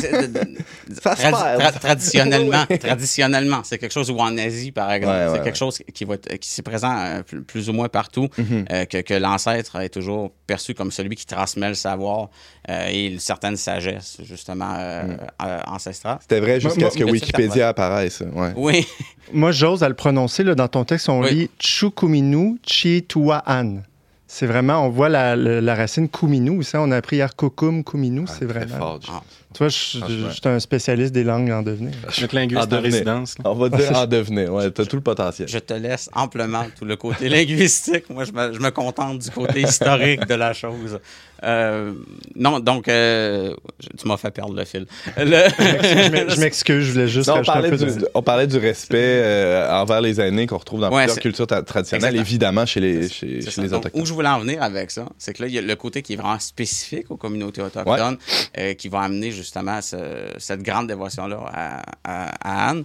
[1.02, 1.62] Ça se tradi- perd.
[1.76, 5.48] tra- traditionnellement, traditionnellement, c'est quelque chose ou en Asie par exemple, Ouais, c'est ouais, quelque
[5.48, 5.56] ouais.
[5.56, 8.66] chose qui va être, qui s'est présent euh, plus, plus ou moins partout, Mhm.
[8.72, 12.30] euh, que, que l'ancêtre est toujours perçu comme celui qui transmet le savoir
[12.70, 15.18] euh, et une certaine sagesse justement euh, Mm.
[15.46, 16.18] euh, ancestrale.
[16.22, 18.22] C'était vrai jusqu'à ce que moi- Wikipédia apparaisse.
[18.34, 18.54] Ouais.
[18.56, 18.88] Oui,
[19.34, 20.44] Moi, j'ose à le prononcer.
[20.44, 21.32] Là, dans ton texte, on Oui.
[21.34, 23.84] lit Chukuminu Chituaan.
[24.28, 26.64] C'est vraiment, on voit la, la- la racine kuminu.
[26.64, 28.26] Ça, on a appris hier kokum kuminu.
[28.28, 28.78] c'est vraiment.
[28.78, 29.00] fort.
[29.10, 29.22] Ah.
[29.56, 31.94] Tu vois, je je- je suis un spécialiste des langues en devenir.
[32.22, 32.92] Notre linguiste En en devenir.
[32.92, 33.38] résidence.
[33.40, 33.50] là.
[33.50, 34.54] On va dire en devenir.
[34.54, 35.48] Ouais, t'as tout le potentiel.
[35.48, 38.10] je te laisse amplement tout le côté linguistique.
[38.10, 41.00] Moi, je me, je me contente du côté historique de la chose.
[41.44, 41.94] Euh,
[42.36, 43.54] non, donc, euh,
[44.00, 44.86] tu m'as fait perdre le fil.
[45.18, 48.10] Le- Je m'ex- je m'excuse, je voulais juste Non, on, un parlait peu du, de...
[48.14, 51.64] on parlait du respect euh, envers les aînés qu'on retrouve dans Ouais, plusieurs cultures tra-
[51.64, 52.22] traditionnelles, Exactement.
[52.26, 54.02] évidemment chez les, chez, les Donc, Autochtones.
[54.02, 56.02] où je voulais en venir avec ça, c'est que là, il y a le côté
[56.02, 58.18] qui est vraiment spécifique aux communautés autochtones,
[58.58, 62.84] euh, qui va amener justement ce- cette grande dévotion-là à, à- à Anne.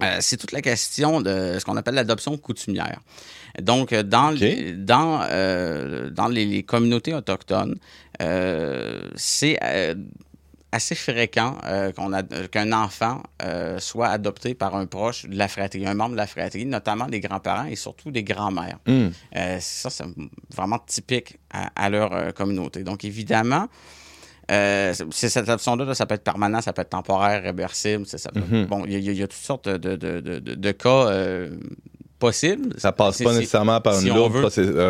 [0.00, 3.00] Euh, c'est toute la question de ce qu'on appelle l'adoption coutumière.
[3.62, 4.32] Donc, euh, dans,
[4.76, 7.76] dans, euh, dans les, les communautés autochtones,
[8.22, 9.94] euh, c'est euh,
[10.72, 11.56] assez fréquent
[11.96, 13.22] qu'on a- qu'un enfant
[13.78, 17.20] soit adopté par un proche de la fratrie, un membre de la fratrie, notamment des
[17.20, 18.78] grands-parents et surtout des grands-mères.
[18.86, 19.08] Hmm.
[19.60, 20.04] Ça, c'est
[20.54, 22.82] vraiment typique à, à leur communauté.
[22.84, 23.66] Donc, évidemment,
[24.50, 28.06] euh, c'est cette option-là, là, ça peut être permanent, ça peut être temporaire, réversible.
[28.06, 28.66] ça peut- Mhm.
[28.66, 31.50] Bon, il y, a- y toutes sortes de, de, de, de- de cas euh,
[32.18, 32.74] possibles.
[32.78, 34.14] Ça passe pas nécessairement par si un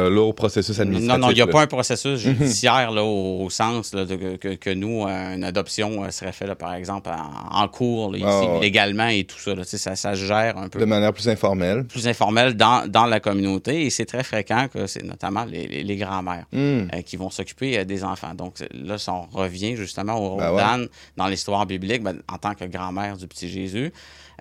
[0.08, 1.20] lourd processus administratif.
[1.20, 1.52] Non, non, il n'y a là.
[1.52, 5.44] pas un processus judiciaire là, au, au sens là, de- que, que- nous, euh, une
[5.44, 9.38] adoption euh, serait faite, par exemple, en, en cours, là, ici, Ah, légalement et tout
[9.38, 9.52] ça.
[9.64, 11.84] Ça, ça se gère un peu De manière plus informelle.
[11.84, 15.84] plus informel dans, dans la communauté et c'est très fréquent que c'est notamment les, les-
[15.84, 16.88] les grands-mères Hmm.
[16.94, 18.34] euh, qui vont s'occuper euh, des enfants.
[18.34, 20.56] Donc là, si on revient justement au rôle Ben ouais.
[20.62, 23.92] d'Anne dans l'histoire biblique, ben, en tant que grand-mère du petit Jésus,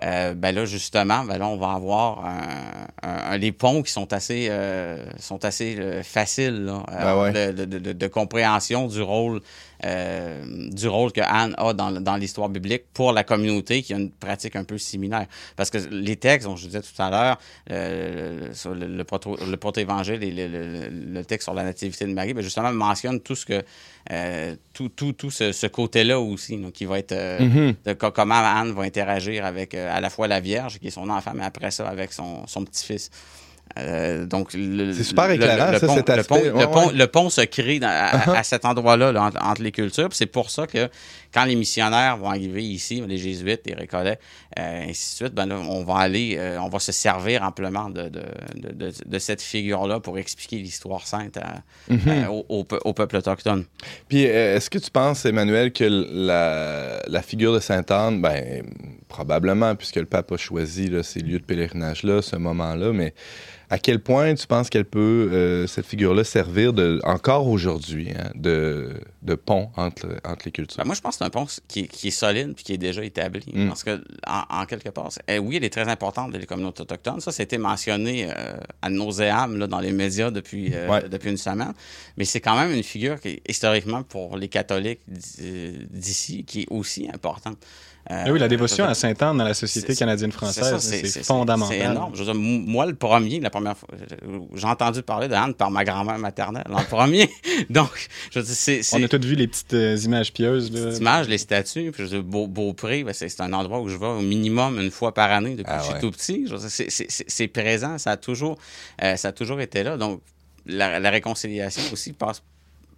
[0.04, 2.38] euh, ben là, justement, ben là, on va avoir un,
[3.02, 7.52] un- un- des ponts qui sont assez, euh, sont assez euh, faciles là, Ben ouais.
[7.52, 9.40] de, de- de- de compréhension du rôle,
[9.84, 13.96] euh, du rôle que Anne a dans, dans l'histoire biblique pour la communauté qui a
[13.96, 15.26] une pratique un peu similaire.
[15.56, 17.38] Parce que les textes, dont je disais tout à l'heure,
[17.70, 22.06] euh, sur le, le, proto- le proto-évangile et le, le- le texte sur la nativité
[22.06, 23.62] de Marie, ben justement, mentionne tout ce que
[24.10, 28.34] euh, tout, tout, tout ce, ce côté-là aussi, donc, qui va être de co- comment
[28.36, 31.70] Anne va interagir avec à la fois la Vierge, qui est son enfant, mais après
[31.70, 33.10] ça, avec son, son petit-fils.
[33.78, 36.66] Euh, donc le- C'est super le- éclairant, le ça, pont, cet le pont- Ouais, le
[36.66, 36.92] pont- ouais.
[36.94, 38.36] le pont se crée dans- à, Uh-huh.
[38.38, 40.08] à cet endroit-là là, entre, entre les cultures.
[40.12, 40.88] C'est pour ça que
[41.32, 44.18] quand les missionnaires vont arriver ici, les jésuites, les récollets,
[44.58, 47.90] euh, ainsi de suite, ben là, on va aller, euh, on va se servir amplement
[47.90, 48.22] de, de,
[48.54, 52.00] de, de- de cette figure-là pour expliquer l'histoire sainte à- Mhm.
[52.08, 53.64] euh, au, au pe- au peuple autochtone.
[54.08, 58.64] Puis, euh, est-ce que tu penses, Emmanuel, que la, la figure de Sainte-Anne, ben,
[59.08, 63.14] probablement, puisque le pape a choisi là, ces lieux de pèlerinage-là, ce moment-là, mais
[63.70, 68.30] à quel point tu penses qu'elle peut, euh, cette figure-là, servir de, encore aujourd'hui hein,
[68.34, 70.78] de, de pont entre, entre les cultures?
[70.78, 72.72] Ben, moi, je pense que c'est un pont qui, est- qui est solide puis qui
[72.74, 73.42] est déjà établi.
[73.52, 73.66] Mm.
[73.68, 77.20] Parce que, en, en quelque part, eh oui, elle est très importante des communautés autochtones.
[77.20, 81.08] Ça, c'était mentionné euh, à nauséam là, dans les médias depuis, euh, Ouais.
[81.08, 81.74] depuis une semaine.
[82.16, 86.66] Mais c'est quand même une figure qui, historiquement, pour les catholiques d'i- d'ici, qui est
[86.70, 87.58] aussi importante.
[88.10, 91.76] Euh, Ah oui, la dévotion à Sainte-Anne dans la Société canadienne-française, ça, c'est fondamental.
[91.78, 92.14] C'est énorme.
[92.14, 93.88] Je veux dire, m- moi, le premier, la première fois,
[94.54, 97.28] j'ai entendu parler d'Anne par ma grand-mère maternelle, en premier.
[97.68, 97.90] Donc,
[98.30, 98.80] je veux dire, c'est.
[98.94, 100.72] On a tous vu les petites euh, images pieuses.
[100.72, 100.86] Là.
[100.86, 101.90] petites images, les statues.
[101.92, 104.80] Puis je veux dire, Beau- Beaupré, ben, c'est un endroit où je vais au minimum
[104.80, 106.00] une fois par année depuis Ah que je suis ouais.
[106.00, 106.46] tout petit.
[106.46, 108.56] Je veux dire, c'est- c'est- C'est c'est présent, ça a, toujours,
[109.02, 109.96] euh, ça a toujours été là.
[109.98, 110.22] Donc,
[110.66, 112.42] la, la réconciliation aussi passe.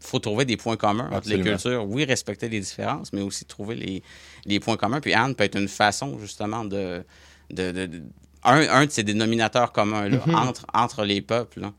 [0.03, 1.85] Il faut trouver des points communs entre les cultures.
[1.87, 4.03] Oui, respecter les différences, mais aussi trouver les,
[4.47, 5.01] les points communs.
[5.01, 7.03] Puis Anne peut être une façon, justement, de.
[7.51, 8.03] de, de- de-
[8.43, 10.35] un, un de ces dénominateurs communs là, Mhm.
[10.35, 11.61] entre, entre les peuples.
[11.61, 11.73] là.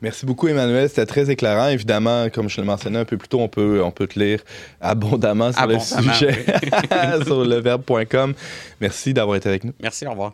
[0.00, 0.88] Merci beaucoup, Emmanuel.
[0.88, 1.68] C'était très éclairant.
[1.68, 4.40] Évidemment, comme je le mentionnais un peu plus tôt, on peut, on peut te lire
[4.80, 8.32] abondamment sur Abondamment, le sujet sur leverbe.com.
[8.80, 9.74] Merci d'avoir été avec nous.
[9.78, 10.32] Merci, au revoir.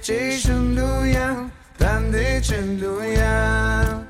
[0.00, 4.02] Tande Cheshunduya, Tande Chunduya.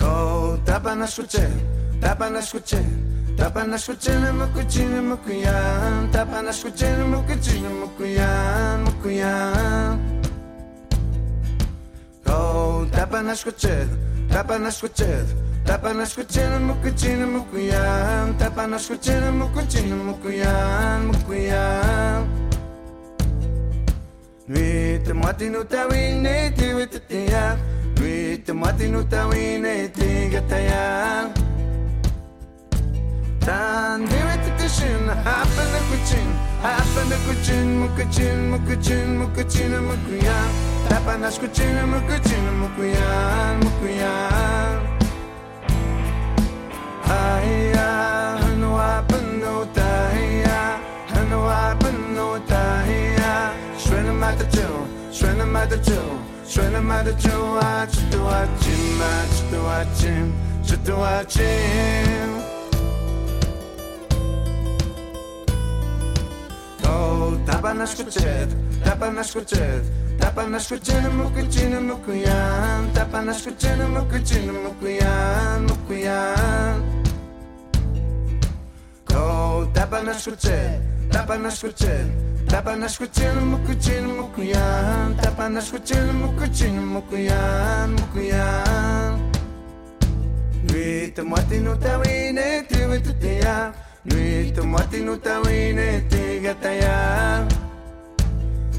[0.00, 1.48] Oh, tapa na escuché,
[2.00, 2.78] tapa na escuché,
[3.36, 9.98] tapa na escuché, mukuchina mukuyan, tapa na escuché, mukuchina mukuyan, mukuyan.
[12.28, 13.88] Oh, tapa na escuché,
[14.28, 15.24] tapa na escuché,
[15.64, 20.95] tapa na escuché, mukuchina mukuyan, tapa na escuché, mukuchina mukuyan, mukuyan.
[28.88, 31.32] No tawine te gataya.
[33.40, 36.28] Tan de wetashin, happen the kuchin,
[36.62, 40.48] happen the kuchin, mukuchin, mukuchin, mukuchin, mukuyan.
[40.88, 44.78] Tapa na skuchin, mukuchin, mukuyan, mukuyan.
[47.04, 50.16] Aya, no happen no taya,
[55.18, 55.92] 睡了满的酒，
[56.46, 60.30] 睡了满的酒啊，吃多啊金啊，吃多啊金，
[60.62, 61.42] 吃多啊金。
[66.84, 68.48] Oh, tapa na escuchet,
[68.84, 69.82] tapa na escuchet,
[70.20, 76.82] tapa na escuchet, mukuchin, mukuyan, tapa na escuchet, mukuchin, mukuyan, mukuyan.
[79.14, 80.78] Oh, tapa na escuchet.
[81.16, 82.06] Tapa na skuchet,
[82.46, 89.16] tapa na skuchet, mukuchin, mukuyan, tapa na skuchet, mukuchin, mukuyan, mukuyan.
[90.68, 93.72] Lui te moiti no tawine te wetutea,
[94.04, 97.48] lui te moiti no tawine te gataya.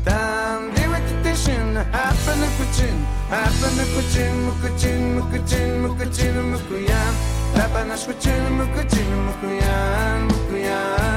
[0.06, 2.98] Tam de wetutation, happen a kuchin,
[3.34, 7.14] happen a kuchin, mukuchin, mukuchin, mukuchin, mukuyan.
[7.58, 11.17] Happen a kuchin, mukuchin, mukuyan, mukuyan.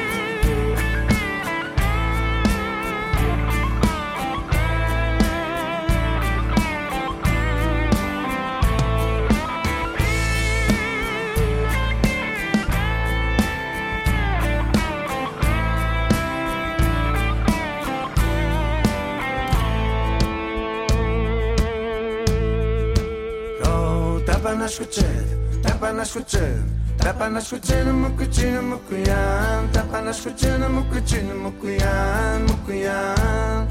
[26.11, 29.71] Tapa na escuchina, mucuchina, mucuyan.
[29.71, 33.67] Tapa na escuchina, mucuchina, mucuyan, mucuyan.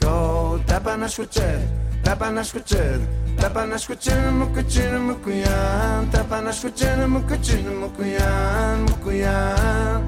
[0.00, 1.58] Go, tapa na escuchar.
[2.02, 3.00] Tapa na escuchar.
[3.36, 6.10] Tapa na escuchina, mucuchina, mucuyan.
[6.10, 10.02] Tapa na escuchina, mucuchina, mucuyan, mucuyan.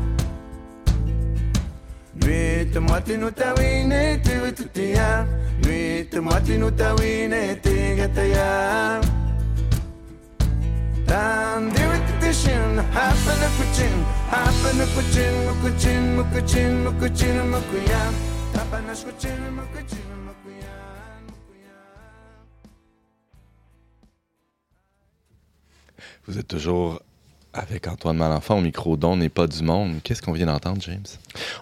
[2.14, 5.26] Nuit, mati no tawine, te vetutia.
[5.62, 9.25] Nuit, mati no tawine, te gatayar.
[18.56, 18.96] Happen a.
[26.26, 27.00] Vous êtes toujours
[27.56, 29.94] avec Antoine Malenfant au micro d'On n'est pas du monde.
[30.04, 31.02] Qu'est-ce qu'on vient d'entendre, James?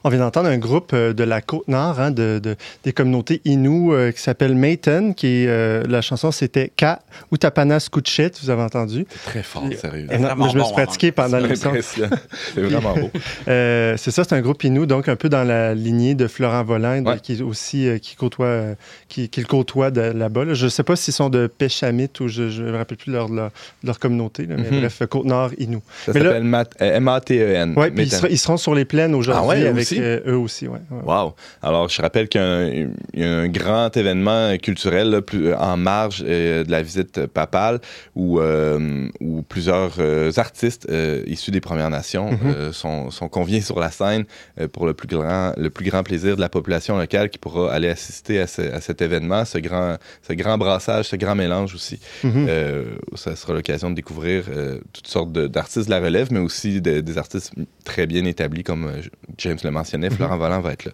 [0.03, 3.93] On vient d'entendre un groupe euh, de la Côte-Nord, hein, de, de- des communautés Innu,
[3.93, 7.01] euh, qui s'appelle Mayton, qui est, euh, la chanson c'était Ka
[7.33, 9.07] Utapanas Kuchet, vous avez entendu?
[9.09, 10.07] C'est très fort, sérieux.
[10.11, 11.71] Et- Non, je me bon, suis pratiqué pendant C'est l'émission.
[11.71, 12.17] impressionnant.
[12.55, 13.11] C'est vraiment beau.
[13.49, 16.65] Euh, c'est ça, c'est un groupe Innu, donc un peu dans la lignée de Florent
[16.65, 17.19] Volant, Ouais.
[17.23, 18.75] qui est aussi euh, qui côtoie, euh,
[19.09, 20.45] qui, qui le côtoie de, là-bas.
[20.45, 20.55] là.
[20.55, 23.17] Je ne sais pas s'ils sont de Péchamit ou je ne me rappelle plus de
[23.17, 23.51] leur, leur,
[23.83, 24.81] leur communauté, là, mais Mhm.
[24.81, 25.79] bref, Côte-Nord Innu.
[26.07, 27.75] Ça s'appelle Mat- euh, M-A-T-E-N.
[27.77, 30.01] Oui, puis ils, ils seront sur les plaines aujourd'hui Ah ouais, avec aussi?
[30.01, 30.67] euh, eux aussi.
[30.69, 31.03] Ouais, ouais.
[31.05, 31.35] Wow.
[31.63, 35.23] Alors, je rappelle qu'il y a un, il y a un grand événement culturel là,
[35.23, 37.81] plus, en marge euh, de la visite papale
[38.15, 42.39] où, euh, où plusieurs euh, artistes euh, issus des Premières Nations Mhm.
[42.47, 44.25] euh, sont, sont conviés sur la scène
[44.61, 47.73] euh, pour le plus, grand, le plus grand plaisir de la population locale qui pourra
[47.73, 51.75] aller assister à, ce- à cet événement, ce grand, ce grand brassage, ce grand mélange
[51.75, 52.01] aussi.
[52.25, 55.47] Euh, ça sera l'occasion de découvrir euh, toutes sortes de-
[55.83, 57.53] de la relève, mais aussi de- des artistes
[57.85, 59.03] très bien établis, comme euh,
[59.39, 60.11] James le mentionnait.
[60.11, 60.93] Florent Volant va être là.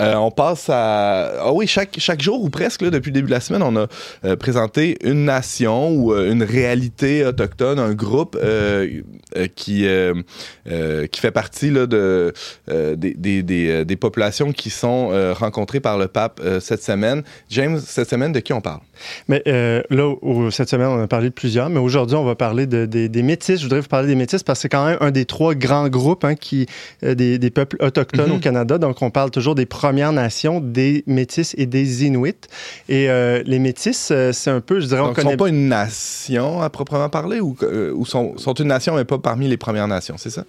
[0.00, 1.32] Euh, on passe à.
[1.40, 3.76] Ah oui, chaque, chaque jour ou presque, là, depuis le début de la semaine, on
[3.76, 3.86] a
[4.24, 8.38] euh, présenté une nation ou euh, une réalité autochtone, un groupe
[9.54, 9.86] qui,
[11.12, 12.32] qui fait partie là, de,
[12.68, 17.22] des, des, des, des populations qui sont rencontrées par le pape cette semaine.
[17.50, 18.80] James, cette semaine, de qui on parle?
[19.28, 20.14] Mais là,
[20.50, 23.58] cette semaine, on a parlé de plusieurs, mais aujourd'hui, on va parler de- des- métis.
[23.58, 25.88] Je voudrais vous parler des métis parce que c'est quand même un des trois grands
[25.88, 26.66] groupes hein, qui,
[27.02, 28.36] des, des peuples autochtones Mhm.
[28.36, 28.78] au Canada.
[28.78, 32.34] Donc, on parle toujours des Premières Nations, des métis et des Inuits.
[32.88, 35.36] Et euh, les métis, euh, c'est un peu, je dirais, on Donc, ils connaît sont
[35.36, 39.18] pas une nation à proprement parler ou, euh, ou sont, sont une nation mais pas
[39.18, 40.42] parmi les Premières Nations, c'est ça?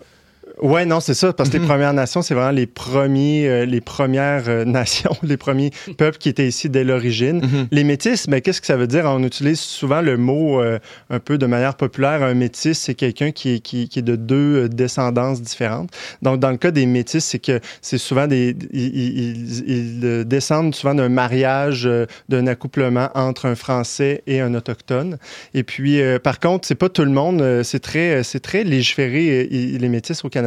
[0.60, 3.80] Ouais, non, c'est ça, parce que les Premières Nations, c'est vraiment les premiers, euh, les
[3.80, 7.42] premières euh, nations, les premiers peuples qui étaient ici dès l'origine.
[7.72, 9.06] Les métis, mais qu'est-ce que ça veut dire?
[9.06, 10.80] On utilise souvent le mot euh,
[11.12, 12.24] un peu de manière populaire.
[12.24, 15.92] Un métis, c'est quelqu'un qui est, qui, qui est de deux descendances différentes.
[16.24, 18.56] Donc, dans le cas des métis, c'est que c'est souvent des.
[18.74, 21.88] Ils, ils- ils, descendent souvent d'un mariage,
[22.30, 25.18] d'un accouplement entre un Français et un Autochtone.
[25.54, 27.62] Et puis, par contre, c'est pas tout le monde.
[27.64, 30.47] c'est très, c'est très légiféré, les métis au Canada,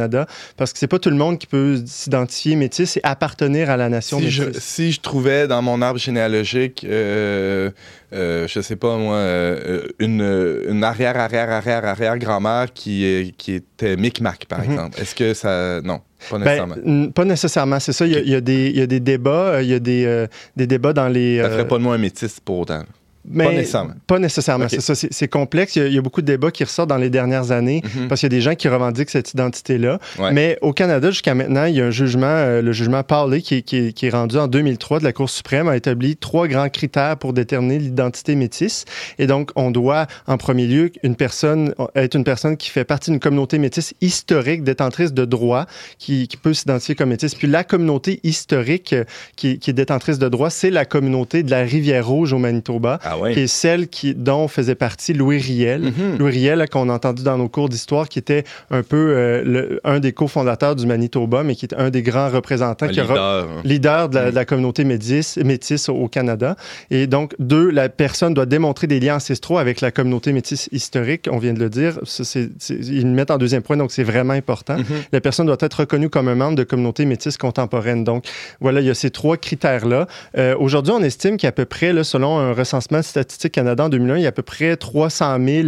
[0.57, 3.89] parce que c'est pas tout le monde qui peut s'identifier métis et appartenir à la
[3.89, 4.63] nation Si je, métisse.
[4.63, 7.69] si je trouvais dans mon arbre généalogique, euh,
[8.13, 10.21] euh, je sais pas moi, euh, une,
[10.69, 13.05] une arrière, arrière, arrière, arrière grand-mère qui,
[13.47, 14.71] était Micmac, par Mhm.
[14.71, 15.81] exemple, est-ce que ça.
[15.81, 17.11] Non, pas Ben, nécessairement.
[17.11, 18.05] pas nécessairement, c'est ça.
[18.05, 19.79] Il y, a, il y a des, il y a des débats, il y a
[19.79, 20.25] des,
[20.55, 21.39] des débats dans les.
[21.41, 22.83] ça ferait pas de moi un métis pour autant.
[23.25, 23.93] Mais- nécessairement.
[24.07, 24.93] Pas nécessairement, c'est ça.
[24.95, 25.75] C'est complexe.
[25.75, 27.81] Il y, a, il y a beaucoup de débats qui ressortent dans les dernières années
[27.95, 28.07] Mhm.
[28.07, 29.99] parce qu'il y a des gens qui revendiquent cette identité-là.
[30.19, 30.31] Ouais.
[30.31, 33.55] Mais au Canada, jusqu'à maintenant, il y a un jugement, euh, le jugement Paulé, qui,
[33.55, 36.47] est- qui, est- qui est rendu en 2003 de la Cour suprême, a établi trois
[36.47, 38.85] grands critères pour déterminer l'identité métisse.
[39.19, 43.11] Et donc, on doit, en premier lieu, une personne, être une personne qui fait partie
[43.11, 45.65] d'une communauté métisse historique, détentrice de droits,
[45.99, 47.35] qui, qui peut s'identifier comme métisse.
[47.35, 49.03] Puis la communauté historique euh,
[49.35, 53.33] qui, est détentrice de droits, c'est la communauté de la Rivière-Rouge au Manitoba, Ah ouais.
[53.33, 55.81] qui est celle qui, dont faisait partie Louis Riel.
[55.81, 56.17] Mhm.
[56.19, 59.79] Louis Riel, qu'on a entendu dans nos cours d'histoire, qui était un peu euh, le-
[59.83, 63.03] un des cofondateurs du Manitoba, mais qui était un des grands représentants, Un qui a
[63.03, 63.47] leader.
[63.49, 63.61] hein.
[63.63, 66.55] leader de la, de la communauté métisse, métisse au Canada.
[66.89, 71.27] Et donc, deux, la personne doit démontrer des liens ancestraux avec la communauté métisse historique,
[71.31, 71.99] on vient de le dire.
[72.03, 72.23] Ça,
[72.69, 74.77] ils le mettent en deuxième point, donc c'est vraiment important.
[74.77, 74.85] Mhm.
[75.11, 78.03] La personne doit être reconnue comme un membre de communauté métisse contemporaine.
[78.03, 78.25] Donc,
[78.59, 80.07] voilà, il y a ces trois critères-là.
[80.37, 84.17] Euh, Aujourd'hui, on estime qu'à peu près, là, selon un recensement statistique Canada en 2001,
[84.17, 85.67] il y a à peu près 300 000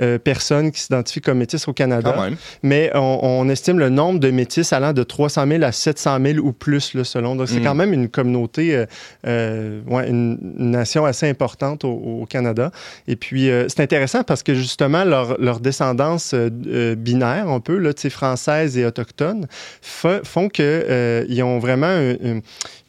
[0.00, 2.12] euh, personnes qui s'identifient comme métisses au Canada.
[2.14, 2.36] Quand même.
[2.62, 6.38] Mais on, on estime le nombre de métis allant de 300 000 à 700 000
[6.38, 7.36] ou plus, là, selon.
[7.36, 7.64] Donc, c'est Mm.
[7.64, 8.86] quand même une communauté, euh,
[9.26, 11.90] euh, ouais, une, une nation assez importante au,
[12.22, 12.70] au Canada.
[13.08, 18.76] Et puis, c'est intéressant parce que justement, leur, leur descendance binaire, un peu, là, française
[18.76, 19.46] et autochtone,
[19.80, 22.40] font qu'ils ont vraiment un- un-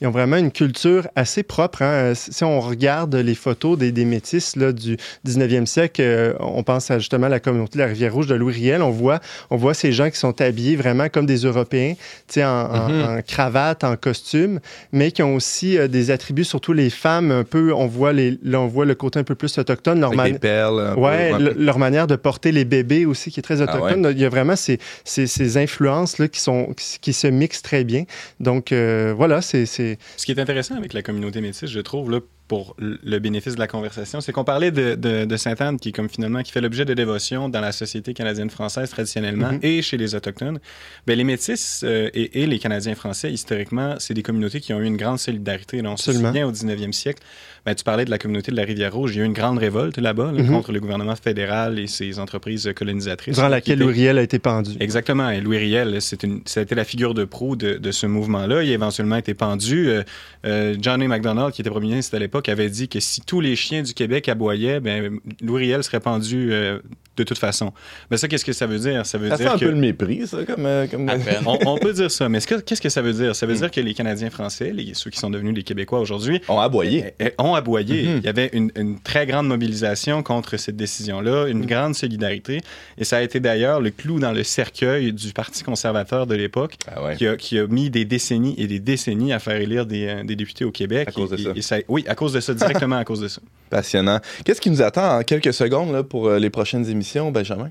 [0.01, 1.81] ils ont vraiment une culture assez propre.
[1.81, 2.13] hein.
[2.15, 6.01] Si on regarde les photos des, des métis là, du 19e siècle.
[6.01, 8.81] Euh, on pense à justement la communauté de la Rivière-Rouge de Louis Riel.
[8.81, 9.19] On voit,
[9.49, 11.93] on voit ces gens qui sont habillés vraiment comme des Européens,
[12.37, 13.03] en, Mhm.
[13.17, 14.59] en cravate, en costume,
[14.91, 18.37] mais qui ont aussi euh, des attributs, surtout les femmes, un peu, on voit, les,
[18.43, 19.99] là, on voit le côté un peu plus autochtone.
[19.99, 20.91] Leur Avec man- des perles.
[20.95, 21.53] peu, Ouais, peu.
[21.57, 24.07] leur manière de porter les bébés aussi qui est très Ah autochtone.
[24.11, 27.83] Il y a vraiment ces, ces, ces influences là qui sont qui se mixent très
[27.83, 28.03] bien.
[28.39, 32.11] Donc euh, voilà, c'est c'est Ce qui est intéressant avec la communauté métisse, je trouve,
[32.11, 32.19] là,
[32.53, 36.07] pour le bénéfice de la conversation, c'est qu'on parlait de, de, de Sainte-Anne, qui comme
[36.07, 39.59] finalement, qui fait l'objet de dévotion dans la société canadienne-française traditionnellement Mhm.
[39.63, 40.59] et chez les Autochtones.
[41.07, 44.79] Ben, les métis euh, et, et les Canadiens français, historiquement, c'est des communautés qui ont
[44.79, 45.81] eu une grande solidarité.
[45.81, 46.29] Là, on se Absolument.
[46.29, 47.23] souvient au 19e siècle,
[47.65, 49.57] ben, tu parlais de la communauté de la Rivière-Rouge, il y a eu une grande
[49.57, 50.49] révolte là-bas là, Mhm.
[50.51, 53.35] contre le gouvernement fédéral et ses entreprises colonisatrices.
[53.35, 54.71] durant laquelle étaient- Uriel a été pendu.
[54.79, 55.29] Exactement.
[55.29, 58.63] Et Louis Riel, une, été la figure de proue de, de ce mouvement-là.
[58.63, 59.89] Il a éventuellement été pendu.
[59.89, 60.03] Euh,
[60.45, 61.07] euh, John A.
[61.07, 63.93] MacDonald, qui était premier ministre à l'époque, avait dit que si tous les chiens du
[63.93, 66.79] Québec aboyaient, ben, Louis Riel serait pendu euh,
[67.17, 67.71] de toute façon.
[68.09, 69.05] Mais ça, qu'est-ce que ça veut dire?
[69.05, 69.65] Ça veut Ça fait un que...
[69.65, 70.65] peu le mépris, ça, comme.
[70.65, 71.07] euh, comme...
[71.09, 71.43] À peine.
[71.45, 73.35] on, on peut dire ça, mais ce que- qu'est-ce que ça veut dire?
[73.35, 76.41] Ça veut dire que les Canadiens français, les, ceux qui sont devenus les Québécois aujourd'hui,
[76.49, 77.13] On a aboyé.
[77.19, 78.03] eh, ont aboyé.
[78.03, 78.17] Mhm.
[78.17, 82.61] Il y avait une, une très grande mobilisation contre cette décision-là, une grande solidarité.
[82.97, 86.75] Et ça a été d'ailleurs le clou dans le cercueil du Parti conservateur de l'époque,
[86.87, 87.15] Ah ouais.
[87.15, 90.23] qui, a, qui a mis des décennies et des décennies à faire élire des, euh,
[90.23, 91.07] des députés au Québec.
[91.07, 91.79] À cause de Et- ça.
[91.79, 93.41] et oui, à cause de ça, directement à cause de ça.
[93.69, 94.19] Passionnant.
[94.45, 97.69] Qu'est-ce qui nous attend en quelques secondes là, pour euh, les prochaines émissions, Benjamin?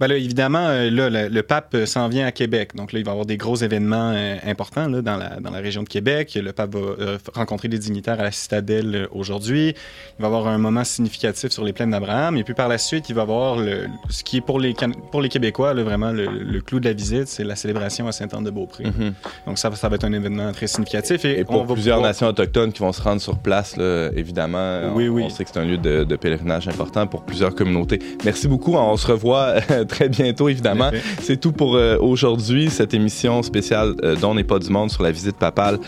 [0.00, 2.70] Ben là, évidemment, euh, là, le, le pape euh, s'en vient à Québec.
[2.74, 5.50] Donc là, il va y avoir des gros événements euh, importants là, dans, la, dans
[5.50, 6.38] la région de Québec.
[6.40, 9.74] Le pape va euh, rencontrer des dignitaires à la citadelle euh, aujourd'hui.
[10.18, 12.36] Il va y avoir un moment significatif sur les plaines d'Abraham.
[12.36, 14.74] Et puis par la suite, il va y avoir le, ce qui est pour les,
[14.74, 18.06] Can- pour les Québécois, là, vraiment le, le clou de la visite, c'est la célébration
[18.06, 18.84] à Sainte-Anne-de-Beaupré.
[18.84, 19.14] Mhm.
[19.46, 21.24] Donc ça, ça va être un événement très significatif.
[21.24, 23.76] Et, Et pour on va plusieurs pouvoir- nations autochtones qui vont se rendre sur place,
[23.76, 25.22] là, évidemment, Oui, on, oui.
[25.26, 27.98] on sait que c'est un lieu de, de pèlerinage important pour plusieurs communautés.
[28.24, 28.57] Merci beaucoup.
[28.66, 30.90] On se revoit euh, très bientôt, évidemment.
[31.20, 35.02] C'est tout pour euh, aujourd'hui, cette émission spéciale euh, dont n'est pas du monde sur
[35.02, 35.78] la visite papale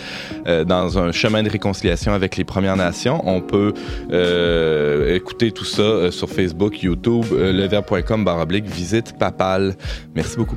[0.66, 3.22] dans un chemin de réconciliation avec les Premières Nations.
[3.24, 3.72] On peut
[5.14, 7.26] écouter tout ça sur Facebook, YouTube,
[8.24, 9.76] barre oblique visite papale.
[10.14, 10.56] Merci beaucoup.